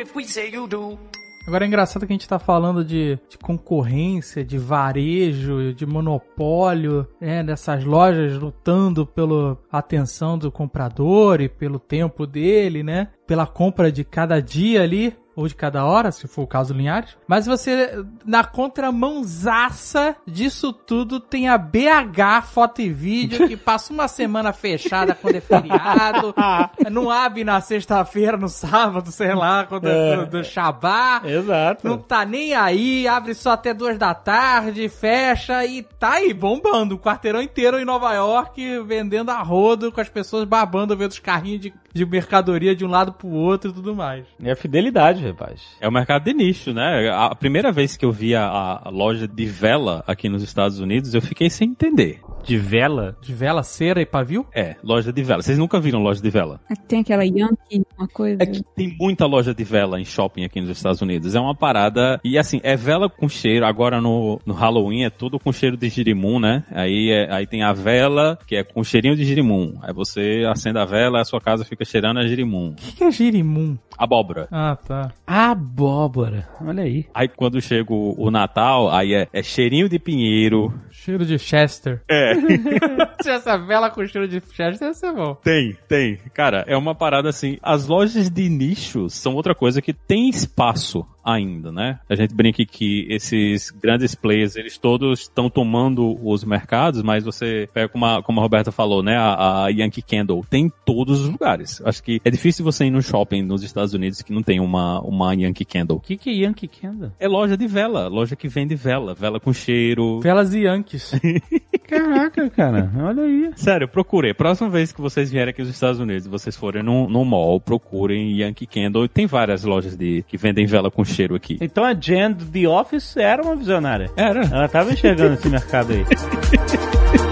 [0.00, 0.98] If we say you do.
[1.46, 7.06] Agora é engraçado que a gente tá falando de, de concorrência, de varejo, de monopólio,
[7.20, 7.42] né?
[7.42, 13.08] Dessas lojas lutando pela atenção do comprador e pelo tempo dele, né?
[13.26, 15.16] Pela compra de cada dia ali.
[15.36, 17.16] Ou de cada hora, se for o caso Linhares.
[17.26, 24.08] Mas você, na contramãozaça disso tudo, tem a BH Foto e Vídeo, que passa uma
[24.08, 26.34] semana fechada quando é feriado.
[26.90, 31.22] não abre na sexta-feira, no sábado, sei lá, quando é, do, do Shabá.
[31.24, 31.86] Exato.
[31.86, 36.96] Não tá nem aí, abre só até duas da tarde, fecha e tá aí bombando.
[36.96, 41.18] O quarteirão inteiro em Nova York, vendendo a rodo, com as pessoas babando, vendo os
[41.18, 44.24] carrinhos de, de mercadoria de um lado pro outro e tudo mais.
[44.42, 45.60] É a fidelidade, rapaz.
[45.80, 47.10] É o mercado de nicho, né?
[47.10, 48.44] A primeira vez que eu vi a,
[48.84, 52.20] a loja de vela aqui nos Estados Unidos, eu fiquei sem entender.
[52.44, 53.16] De vela?
[53.22, 54.46] De vela, cera e pavio?
[54.54, 55.42] É, loja de vela.
[55.42, 56.60] Vocês nunca viram loja de vela?
[56.88, 58.42] Tem aquela Yankee, uma coisa.
[58.42, 61.34] É que tem muita loja de vela em shopping aqui nos Estados Unidos.
[61.34, 62.20] É uma parada.
[62.24, 63.64] E assim, é vela com cheiro.
[63.64, 66.64] Agora no, no Halloween é tudo com cheiro de girimum, né?
[66.72, 69.74] Aí, é- aí tem a vela, que é com cheirinho de girimum.
[69.82, 72.70] Aí você acende a vela e a sua casa fica cheirando a girimum.
[72.70, 73.76] O que, que é girimum?
[73.96, 74.48] Abóbora.
[74.50, 75.12] Ah, tá.
[75.26, 76.48] Abóbora.
[76.64, 77.06] Olha aí.
[77.14, 80.72] Aí quando chega o, o Natal, aí é, é cheirinho de pinheiro.
[81.02, 82.02] Cheiro de Chester.
[82.06, 82.34] É.
[83.22, 85.34] Se essa vela com cheiro de Chester, ia ser bom.
[85.36, 86.18] Tem, tem.
[86.34, 87.56] Cara, é uma parada assim.
[87.62, 91.98] As lojas de nicho são outra coisa que tem espaço ainda, né?
[92.08, 97.68] A gente brinca que esses grandes players, eles todos estão tomando os mercados, mas você
[97.72, 99.16] pega como a, como a Roberta falou, né?
[99.16, 101.80] A, a Yankee Candle tem em todos os lugares.
[101.84, 105.00] Acho que é difícil você ir no shopping nos Estados Unidos que não tem uma,
[105.00, 105.98] uma Yankee Candle.
[105.98, 107.12] O que, que é Yankee Candle?
[107.18, 110.20] É loja de vela, loja que vende vela, vela com cheiro.
[110.20, 111.12] Velas e Yankees.
[111.86, 113.50] Caraca, cara, olha aí.
[113.56, 114.32] Sério, procurei.
[114.32, 118.38] Próxima vez que vocês vierem aqui nos Estados Unidos, vocês forem no, no mall, procurem
[118.38, 119.08] Yankee Candle.
[119.08, 121.58] Tem várias lojas de, que vendem vela com cheiro aqui.
[121.60, 124.10] Então a Jen do The Office era uma visionária.
[124.16, 124.42] Era.
[124.44, 126.04] Ela tava enxergando esse mercado aí.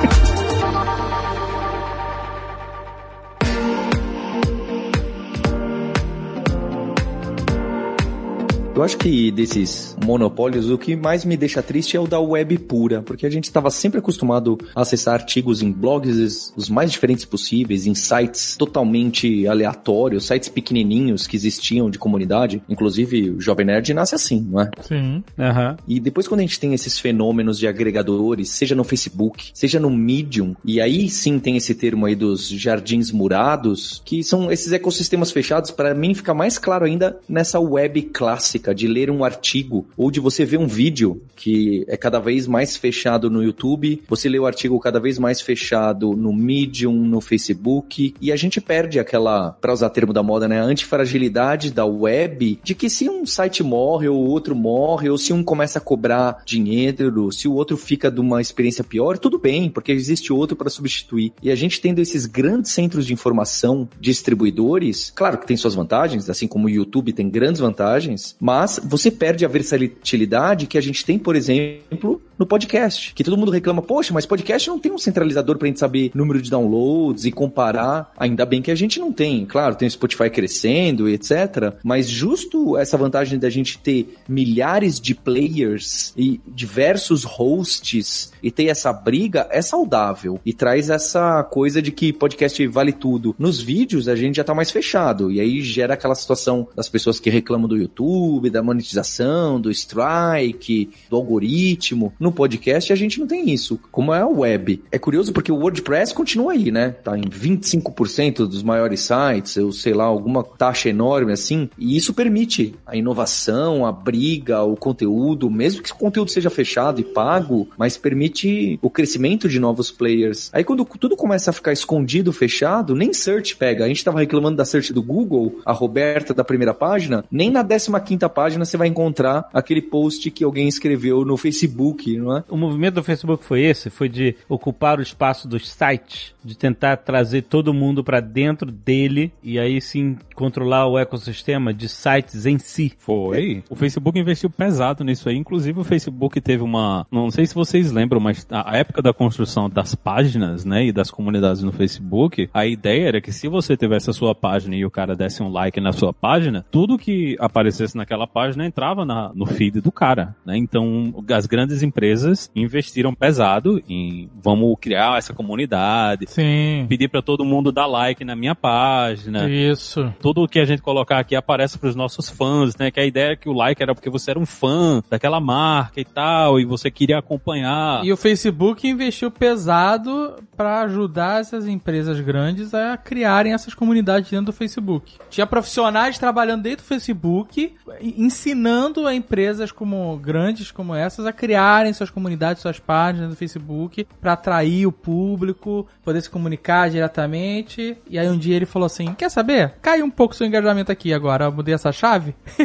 [8.79, 12.57] Eu acho que desses monopólios, o que mais me deixa triste é o da web
[12.59, 17.25] pura, porque a gente estava sempre acostumado a acessar artigos em blogs os mais diferentes
[17.25, 22.63] possíveis, em sites totalmente aleatórios, sites pequenininhos que existiam de comunidade.
[22.69, 24.71] Inclusive, o Jovem Nerd nasce assim, não é?
[24.83, 25.25] Sim.
[25.37, 25.77] Aham.
[25.89, 29.91] E depois quando a gente tem esses fenômenos de agregadores, seja no Facebook, seja no
[29.91, 35.33] Medium, e aí sim tem esse termo aí dos jardins murados, que são esses ecossistemas
[35.33, 40.11] fechados, para mim fica mais claro ainda nessa web clássica de ler um artigo ou
[40.11, 44.39] de você ver um vídeo que é cada vez mais fechado no YouTube, você lê
[44.39, 49.53] o artigo cada vez mais fechado no Medium, no Facebook, e a gente perde aquela,
[49.53, 53.63] para usar termo da moda, né, a antifragilidade da web, de que se um site
[53.63, 58.11] morre ou outro morre, ou se um começa a cobrar dinheiro, se o outro fica
[58.11, 61.33] de uma experiência pior, tudo bem, porque existe outro para substituir.
[61.43, 66.29] E a gente tendo esses grandes centros de informação, distribuidores, claro que tem suas vantagens,
[66.29, 71.05] assim como o YouTube tem grandes vantagens, mas você perde a versatilidade que a gente
[71.05, 73.13] tem, por exemplo, no podcast.
[73.15, 76.41] Que todo mundo reclama, poxa, mas podcast não tem um centralizador pra gente saber número
[76.41, 78.13] de downloads e comparar.
[78.17, 79.45] Ainda bem que a gente não tem.
[79.45, 81.75] Claro, tem o Spotify crescendo e etc.
[81.83, 88.67] Mas justo essa vantagem da gente ter milhares de players e diversos hosts e ter
[88.67, 93.35] essa briga é saudável e traz essa coisa de que podcast vale tudo.
[93.39, 97.19] Nos vídeos a gente já tá mais fechado e aí gera aquela situação das pessoas
[97.19, 102.13] que reclamam do YouTube, da monetização, do strike, do algoritmo.
[102.19, 104.83] No podcast a gente não tem isso, como é a web.
[104.91, 106.91] É curioso porque o WordPress continua aí, né?
[106.91, 112.13] Tá em 25% dos maiores sites, eu sei lá, alguma taxa enorme assim, e isso
[112.15, 117.69] permite a inovação, a briga, o conteúdo, mesmo que o conteúdo seja fechado e pago,
[117.77, 120.51] mas permite o crescimento de novos players.
[120.53, 123.85] Aí quando tudo começa a ficar escondido, fechado, nem search pega.
[123.85, 127.65] A gente tava reclamando da search do Google, a Roberta da primeira página, nem na
[127.65, 132.45] 15ª página você vai encontrar aquele post que alguém escreveu no Facebook, não é?
[132.49, 136.97] O movimento do Facebook foi esse, foi de ocupar o espaço dos sites, de tentar
[136.99, 142.59] trazer todo mundo para dentro dele e aí sim controlar o ecossistema de sites em
[142.59, 142.93] si.
[142.99, 143.63] Foi.
[143.69, 145.37] O Facebook investiu pesado nisso aí.
[145.37, 147.07] Inclusive, o Facebook teve uma.
[147.11, 151.11] Não sei se vocês lembram, mas a época da construção das páginas, né, e das
[151.11, 154.91] comunidades no Facebook, a ideia era que se você tivesse a sua página e o
[154.91, 159.47] cara desse um like na sua página, tudo que aparecesse naquela página entrava na, no
[159.47, 160.57] feed do cara, né?
[160.57, 166.87] Então, as grandes empresas investiram pesado em vamos criar essa comunidade, Sim.
[166.89, 169.49] pedir para todo mundo dar like na minha página.
[169.49, 170.13] Isso.
[170.21, 172.91] Tudo que a gente colocar aqui aparece para os nossos fãs, né?
[172.91, 176.01] Que a ideia é que o like era porque você era um fã daquela marca
[176.01, 178.05] e tal, e você queria acompanhar.
[178.05, 184.47] E o Facebook investiu pesado para ajudar essas empresas grandes a criarem essas comunidades dentro
[184.47, 185.15] do Facebook.
[185.31, 187.75] Tinha profissionais trabalhando dentro do Facebook,
[188.17, 194.07] ensinando a empresas como grandes como essas a criarem suas comunidades, suas páginas no Facebook
[194.21, 197.97] para atrair o público, poder se comunicar diretamente.
[198.09, 199.75] E aí um dia ele falou assim: "Quer saber?
[199.83, 202.35] Cai um pouco seu engajamento aqui agora, eu mudei essa chave.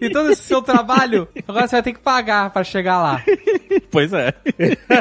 [0.00, 3.22] e todo esse seu trabalho, agora você vai ter que pagar para chegar lá."
[3.90, 4.32] Pois é.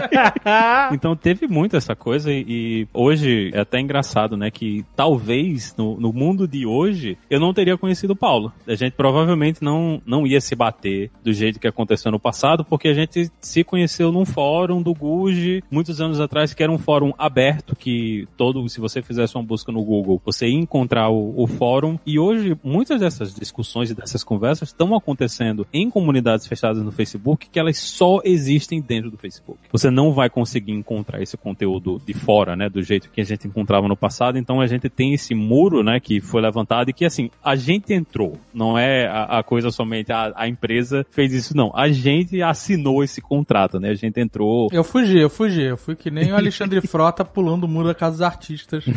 [0.93, 4.49] então teve muito essa coisa e, e hoje é até engraçado, né?
[4.49, 8.53] Que talvez no, no mundo de hoje eu não teria conhecido o Paulo.
[8.67, 12.87] A gente provavelmente não, não ia se bater do jeito que aconteceu no passado, porque
[12.87, 17.13] a gente se conheceu num fórum do Guji muitos anos atrás, que era um fórum
[17.17, 21.47] aberto, que todo, se você fizesse uma busca no Google, você ia encontrar o, o
[21.47, 21.97] fórum.
[22.05, 27.49] E hoje muitas dessas discussões e dessas conversas estão acontecendo em comunidades fechadas no Facebook,
[27.49, 29.59] que elas só existem dentro do Facebook.
[29.71, 33.47] Você não vai conseguir encontrar esse conteúdo de fora, né, do jeito que a gente
[33.47, 34.37] encontrava no passado.
[34.37, 37.93] Então a gente tem esse muro, né, que foi levantado e que assim, a gente
[37.93, 41.71] entrou, não é a, a coisa somente a, a empresa fez isso não.
[41.75, 43.89] A gente assinou esse contrato, né?
[43.89, 45.63] A gente entrou Eu fugi, eu fugi.
[45.63, 48.85] Eu fui que nem o Alexandre Frota pulando o muro da casa dos artistas.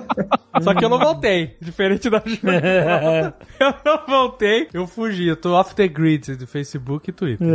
[0.62, 1.56] Só que eu não voltei.
[1.60, 3.34] Diferente da Juliana.
[3.60, 4.68] eu não voltei.
[4.72, 5.28] Eu fugi.
[5.28, 7.46] Eu tô off the grid do Facebook e Twitter.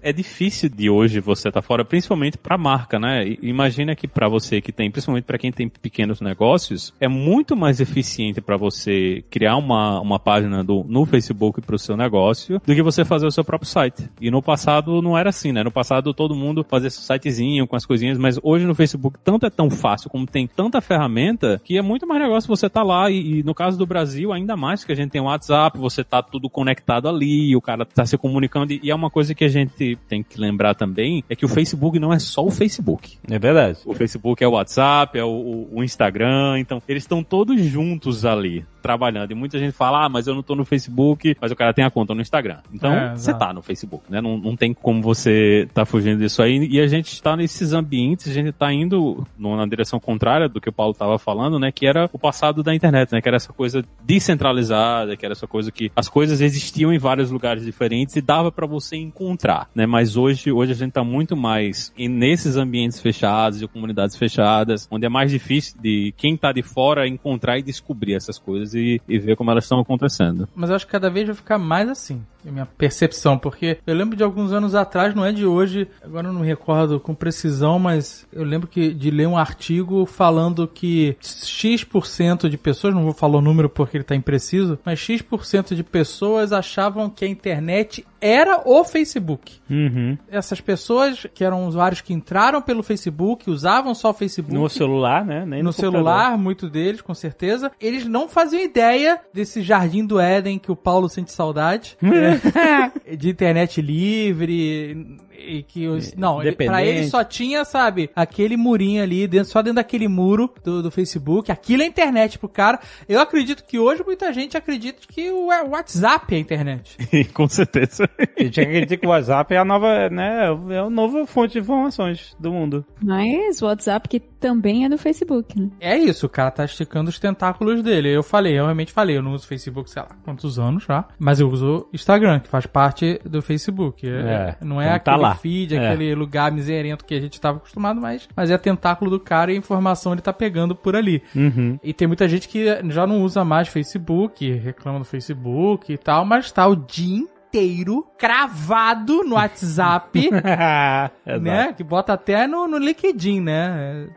[0.00, 3.36] É difícil de hoje você estar tá fora, principalmente pra marca, né?
[3.42, 7.80] Imagina que para você que tem, principalmente para quem tem pequenos negócios, é muito mais
[7.80, 12.82] eficiente para você criar uma, uma página do, no Facebook pro seu negócio do que
[12.82, 14.08] você fazer o seu próprio site.
[14.20, 15.62] E no passado não era assim, né?
[15.62, 19.46] No passado todo mundo fazia seu sitezinho com as coisinhas, mas hoje no Facebook tanto
[19.46, 23.10] é tão fácil, como tem tanta ferramenta, que é muito mais negócio você tá lá
[23.10, 26.02] e, e no caso do Brasil ainda mais que a gente tem o WhatsApp, você
[26.02, 29.48] tá tudo conectado ali, o cara tá se comunicando e é uma coisa que a
[29.48, 33.18] gente tem que lembrar também, é que o Facebook não é só o Facebook.
[33.30, 33.78] É verdade.
[33.84, 38.64] O Facebook é o WhatsApp, é o, o Instagram, então eles estão todos juntos ali
[38.84, 39.30] trabalhando.
[39.30, 41.82] E muita gente fala, ah, mas eu não tô no Facebook, mas o cara tem
[41.82, 42.58] a conta no Instagram.
[42.70, 44.20] Então, é, você tá no Facebook, né?
[44.20, 46.68] Não, não tem como você tá fugindo disso aí.
[46.70, 50.68] E a gente está nesses ambientes, a gente tá indo na direção contrária do que
[50.68, 51.72] o Paulo tava falando, né?
[51.72, 53.22] Que era o passado da internet, né?
[53.22, 57.30] Que era essa coisa descentralizada, que era essa coisa que as coisas existiam em vários
[57.30, 59.86] lugares diferentes e dava para você encontrar, né?
[59.86, 65.06] Mas hoje, hoje a gente tá muito mais nesses ambientes fechados e comunidades fechadas, onde
[65.06, 69.18] é mais difícil de quem tá de fora encontrar e descobrir essas coisas e, e
[69.18, 70.48] ver como elas estão acontecendo.
[70.54, 74.16] Mas eu acho que cada vez vai ficar mais assim, minha percepção, porque eu lembro
[74.16, 77.78] de alguns anos atrás, não é de hoje, agora eu não me recordo com precisão,
[77.78, 83.14] mas eu lembro que de ler um artigo falando que X% de pessoas, não vou
[83.14, 88.04] falar o número porque ele está impreciso, mas X% de pessoas achavam que a internet
[88.24, 89.52] era o Facebook.
[89.68, 90.16] Uhum.
[90.30, 94.54] Essas pessoas que eram usuários que entraram pelo Facebook, usavam só o Facebook.
[94.54, 95.44] No celular, né?
[95.44, 97.70] Nem no, no celular, muito deles, com certeza.
[97.78, 101.98] Eles não faziam ideia desse jardim do Éden que o Paulo sente saudade.
[102.02, 102.33] é,
[103.16, 109.02] de internet livre e que os, não, ele, pra ele só tinha, sabe, aquele murinho
[109.02, 111.52] ali, dentro, só dentro daquele muro do, do Facebook.
[111.52, 112.80] Aquilo é internet pro cara.
[113.08, 116.96] Eu acredito que hoje muita gente acredita que o WhatsApp é internet.
[117.34, 118.08] Com certeza.
[118.18, 121.58] A gente acredita que o WhatsApp é a nova, né, é a nova fonte de
[121.58, 122.84] informações do mundo.
[123.02, 125.70] Mas o WhatsApp que também é do Facebook, né?
[125.80, 128.14] É isso, o cara tá esticando os tentáculos dele.
[128.14, 131.40] Eu falei, eu realmente falei, eu não uso Facebook, sei lá, quantos anos já, mas
[131.40, 134.08] eu uso Instagram, que faz parte do Facebook.
[134.08, 135.34] É, não é então tá aquele lá.
[135.34, 135.88] feed, é.
[135.88, 139.54] aquele lugar miserento que a gente tava acostumado, mas, mas é tentáculo do cara e
[139.54, 141.22] a informação ele tá pegando por ali.
[141.34, 141.78] Uhum.
[141.82, 146.24] E tem muita gente que já não usa mais Facebook, reclama do Facebook e tal,
[146.24, 147.18] mas tá o dia
[147.54, 150.28] inteiro cravado no WhatsApp,
[151.40, 151.72] né?
[151.72, 154.08] Que bota até no, no LinkedIn, né?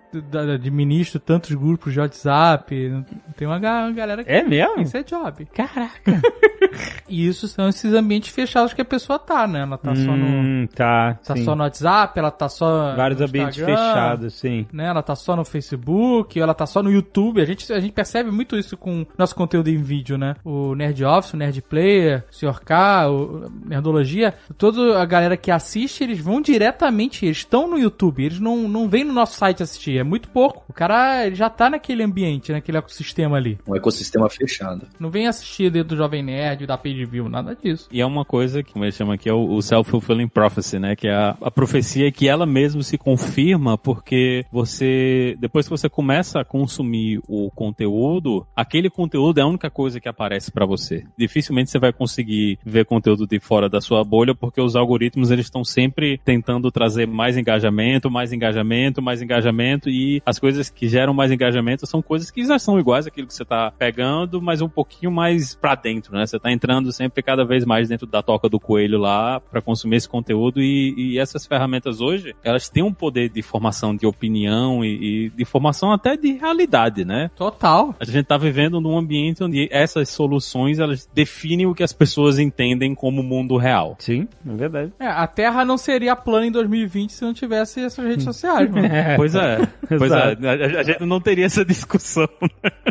[0.54, 3.06] Administro tantos grupos de WhatsApp.
[3.36, 4.32] Tem uma galera que.
[4.32, 4.82] É mesmo?
[4.82, 5.46] Isso é job.
[5.54, 6.22] Caraca.
[7.10, 9.62] e isso são esses ambientes fechados que a pessoa tá, né?
[9.62, 10.26] Ela tá hum, só no.
[10.26, 11.20] Hum, tá.
[11.26, 11.44] Tá sim.
[11.44, 12.96] só no WhatsApp, ela tá só.
[12.96, 14.66] Vários ambientes fechados, sim.
[14.72, 14.86] Né?
[14.86, 17.42] Ela tá só no Facebook, ela tá só no YouTube.
[17.42, 20.36] A gente, a gente percebe muito isso com nosso conteúdo em vídeo, né?
[20.44, 22.62] O Nerd Office, o Nerd Player, o Sr.
[22.64, 28.24] K, o Nerdologia, toda a galera que assiste, eles vão diretamente, eles estão no YouTube,
[28.24, 30.64] eles não, não vêm no nosso site assistir, é muito pouco.
[30.70, 33.58] O cara ele já tá naquele ambiente, naquele ecossistema ali.
[33.68, 34.88] Um ecossistema fechado.
[35.00, 37.88] Não vem assistir dentro do Jovem Nerd, da Page View, nada disso.
[37.92, 40.96] E é uma coisa que, como ele chama aqui, é o, self-fulfilling prophecy, né?
[40.96, 45.90] Que é a, a profecia que ela mesmo se confirma porque você, depois que você
[45.90, 51.04] começa a consumir o conteúdo, aquele conteúdo é a única coisa que aparece para você.
[51.18, 55.46] Dificilmente você vai conseguir ver conteúdo de fora da sua bolha, porque os algoritmos eles
[55.46, 61.14] estão sempre tentando trazer mais engajamento, mais engajamento, mais engajamento e as coisas que geram
[61.14, 64.70] mais engajamento são coisas que já são iguais àquilo que você está pegando, mas um
[64.70, 66.26] pouquinho mais para dentro, né?
[66.26, 69.98] Você está entrando sempre cada vez mais dentro da toca do coelho lá para consumir
[69.98, 74.84] esse conteúdo e, e, essas ferramentas hoje elas têm um poder de formação de opinião
[74.84, 77.32] e, e de formação até de realidade, né?
[77.36, 77.96] Total.
[78.00, 82.38] A gente está vivendo num ambiente onde essas soluções elas definem o que as pessoas
[82.38, 83.96] entendem como mundo mundo real.
[84.00, 84.94] Sim, é verdade.
[85.00, 88.86] É, a Terra não seria plana em 2020 se não tivesse essas redes sociais, mano.
[88.86, 89.16] É.
[89.18, 89.58] Pois é.
[89.98, 90.16] Pois é.
[90.16, 92.28] A, a, gente não teria essa discussão.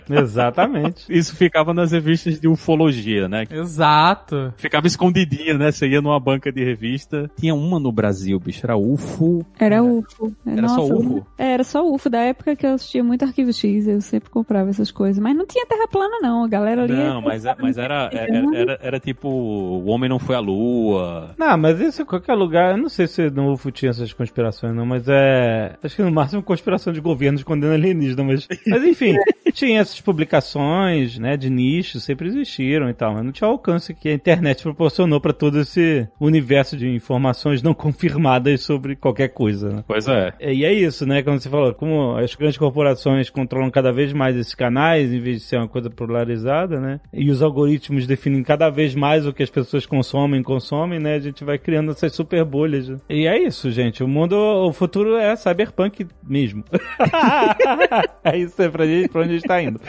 [0.09, 0.21] Né?
[0.21, 1.05] Exatamente.
[1.13, 3.45] Isso ficava nas revistas de ufologia, né?
[3.51, 4.53] Exato.
[4.57, 5.71] Ficava escondidinho, né?
[5.71, 7.31] Você ia numa banca de revista.
[7.39, 8.65] Tinha uma no Brasil, bicho.
[8.65, 9.45] Era UFO.
[9.59, 10.35] Era UFO.
[10.47, 11.27] Era Nossa, só UFO?
[11.39, 12.11] É, era só UFO.
[12.11, 15.23] Da época que eu assistia muito Arquivo X, eu sempre comprava essas coisas.
[15.23, 16.45] Mas não tinha Terra plana, não.
[16.45, 16.95] A galera ali.
[16.95, 21.35] Não, mas, é, mas era, era, era, era, tipo: o homem não foi à lua.
[21.37, 22.73] Não, mas isso em qualquer lugar.
[22.73, 25.77] Eu não sei se no UFO tinha essas conspirações, não, mas é.
[25.83, 28.49] Acho que no máximo conspiração de governo escondendo alienígena, mas.
[28.67, 29.15] Mas enfim,
[29.57, 33.95] tinha essas publicações, né, de nicho sempre existiram e tal, mas não tinha o alcance
[33.95, 39.71] que a internet proporcionou para todo esse universo de informações não confirmadas sobre qualquer coisa.
[39.71, 39.85] Né?
[39.89, 40.35] Pois é.
[40.41, 44.37] E é isso, né, como você falou, como as grandes corporações controlam cada vez mais
[44.37, 48.69] esses canais, em vez de ser uma coisa polarizada, né, e os algoritmos definem cada
[48.69, 52.45] vez mais o que as pessoas consomem, consomem, né, a gente vai criando essas super
[52.45, 52.93] bolhas.
[53.09, 56.63] E é isso, gente, o mundo, o futuro é cyberpunk mesmo.
[58.23, 59.81] é isso é pra gente, pra onde a gente tá indo.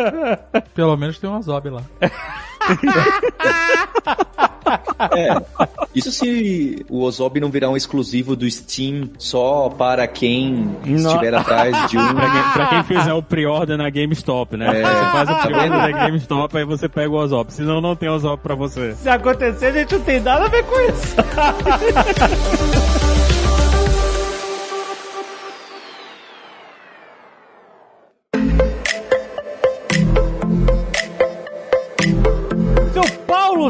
[0.74, 1.82] Pelo menos tem uma Zob lá.
[5.16, 5.36] É.
[5.94, 11.90] Isso se o Ozob não virar um exclusivo do Steam só para quem estiver atrás
[11.90, 12.14] de um.
[12.14, 14.80] Pra quem, pra quem fizer o pre-order na GameStop, né?
[14.80, 14.82] É.
[14.82, 17.52] Você faz o pre-order na GameStop, aí você pega o Ozob.
[17.52, 18.94] Senão não tem Ozob pra você.
[18.94, 21.16] Se acontecer, a gente não tem nada a ver com isso.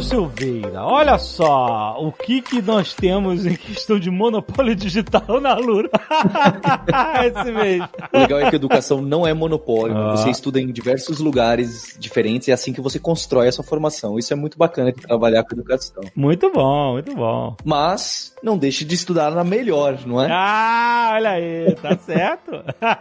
[0.02, 5.90] Silveira, olha só o que que nós temos em questão de monopólio digital na Lura.
[7.26, 7.88] Esse mesmo.
[8.12, 9.96] O legal é que a educação não é monopólio.
[9.96, 10.16] Ah.
[10.16, 14.18] Você estuda em diversos lugares diferentes e é assim que você constrói a sua formação.
[14.18, 16.02] Isso é muito bacana de trabalhar com educação.
[16.16, 17.56] Muito bom, muito bom.
[17.62, 20.28] Mas não deixe de estudar na melhor, não é?
[20.30, 22.52] Ah, olha aí, tá certo.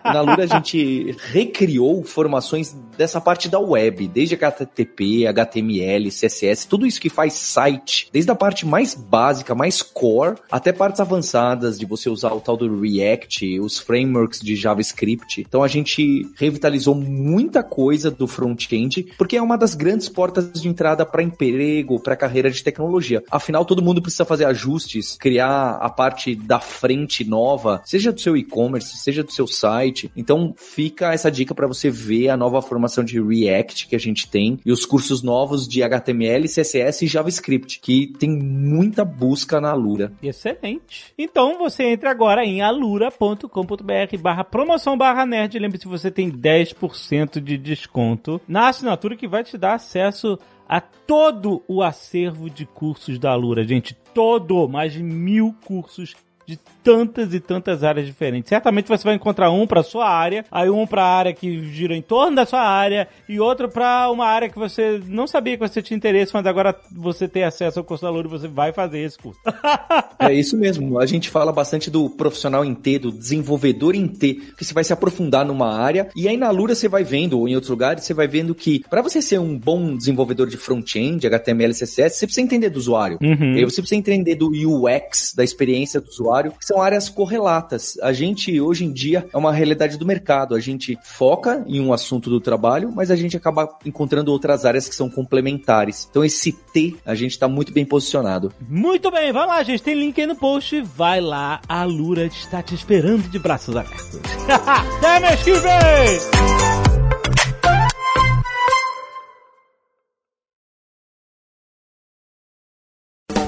[0.04, 6.82] na Lura a gente recriou formações dessa parte da web, desde HTTP, HTML, CSS, tudo
[6.82, 11.80] tudo isso que faz site, desde a parte mais básica, mais core, até partes avançadas
[11.80, 15.42] de você usar o tal do React, os frameworks de JavaScript.
[15.42, 20.68] Então a gente revitalizou muita coisa do front-end, porque é uma das grandes portas de
[20.68, 23.24] entrada para emprego, para carreira de tecnologia.
[23.32, 28.36] Afinal, todo mundo precisa fazer ajustes, criar a parte da frente nova, seja do seu
[28.36, 30.12] e-commerce, seja do seu site.
[30.16, 34.28] Então fica essa dica para você ver a nova formação de React que a gente
[34.28, 39.60] tem e os cursos novos de HTML, CSS CSS e JavaScript, que tem muita busca
[39.60, 40.14] na Alura.
[40.22, 41.14] Excelente.
[41.18, 45.60] Então você entra agora em alura.com.br barra promoção barra nerd.
[45.60, 51.62] Lembre-se, você tem 10% de desconto na assinatura que vai te dar acesso a todo
[51.68, 53.94] o acervo de cursos da Alura, gente.
[54.14, 56.16] Todo, mais de mil cursos
[56.46, 58.50] de tantas e tantas áreas diferentes.
[58.50, 61.96] Certamente você vai encontrar um para sua área, aí um para a área que gira
[61.96, 65.68] em torno da sua área e outro para uma área que você não sabia que
[65.68, 68.74] você tinha interesse, mas agora você tem acesso ao curso da Lura e você vai
[68.74, 69.40] fazer esse curso.
[70.20, 71.00] é isso mesmo.
[71.00, 74.84] A gente fala bastante do profissional em T, do desenvolvedor em T, que você vai
[74.84, 78.04] se aprofundar numa área e aí na Lura você vai vendo ou em outros lugares
[78.04, 82.26] você vai vendo que para você ser um bom desenvolvedor de front-end, HTML, CSS, você
[82.26, 83.18] precisa entender do usuário.
[83.22, 83.54] Uhum.
[83.70, 87.98] Você precisa entender do UX, da experiência do usuário, que são áreas correlatas.
[88.02, 90.56] A gente, hoje em dia, é uma realidade do mercado.
[90.56, 94.88] A gente foca em um assunto do trabalho, mas a gente acaba encontrando outras áreas
[94.88, 96.08] que são complementares.
[96.10, 98.54] Então, esse T, a gente está muito bem posicionado.
[98.68, 99.84] Muito bem, vai lá, gente.
[99.84, 100.82] Tem link aí no post.
[100.82, 104.20] Vai lá, a Lura está te esperando de braços abertos.
[104.48, 107.21] Até mês que vem!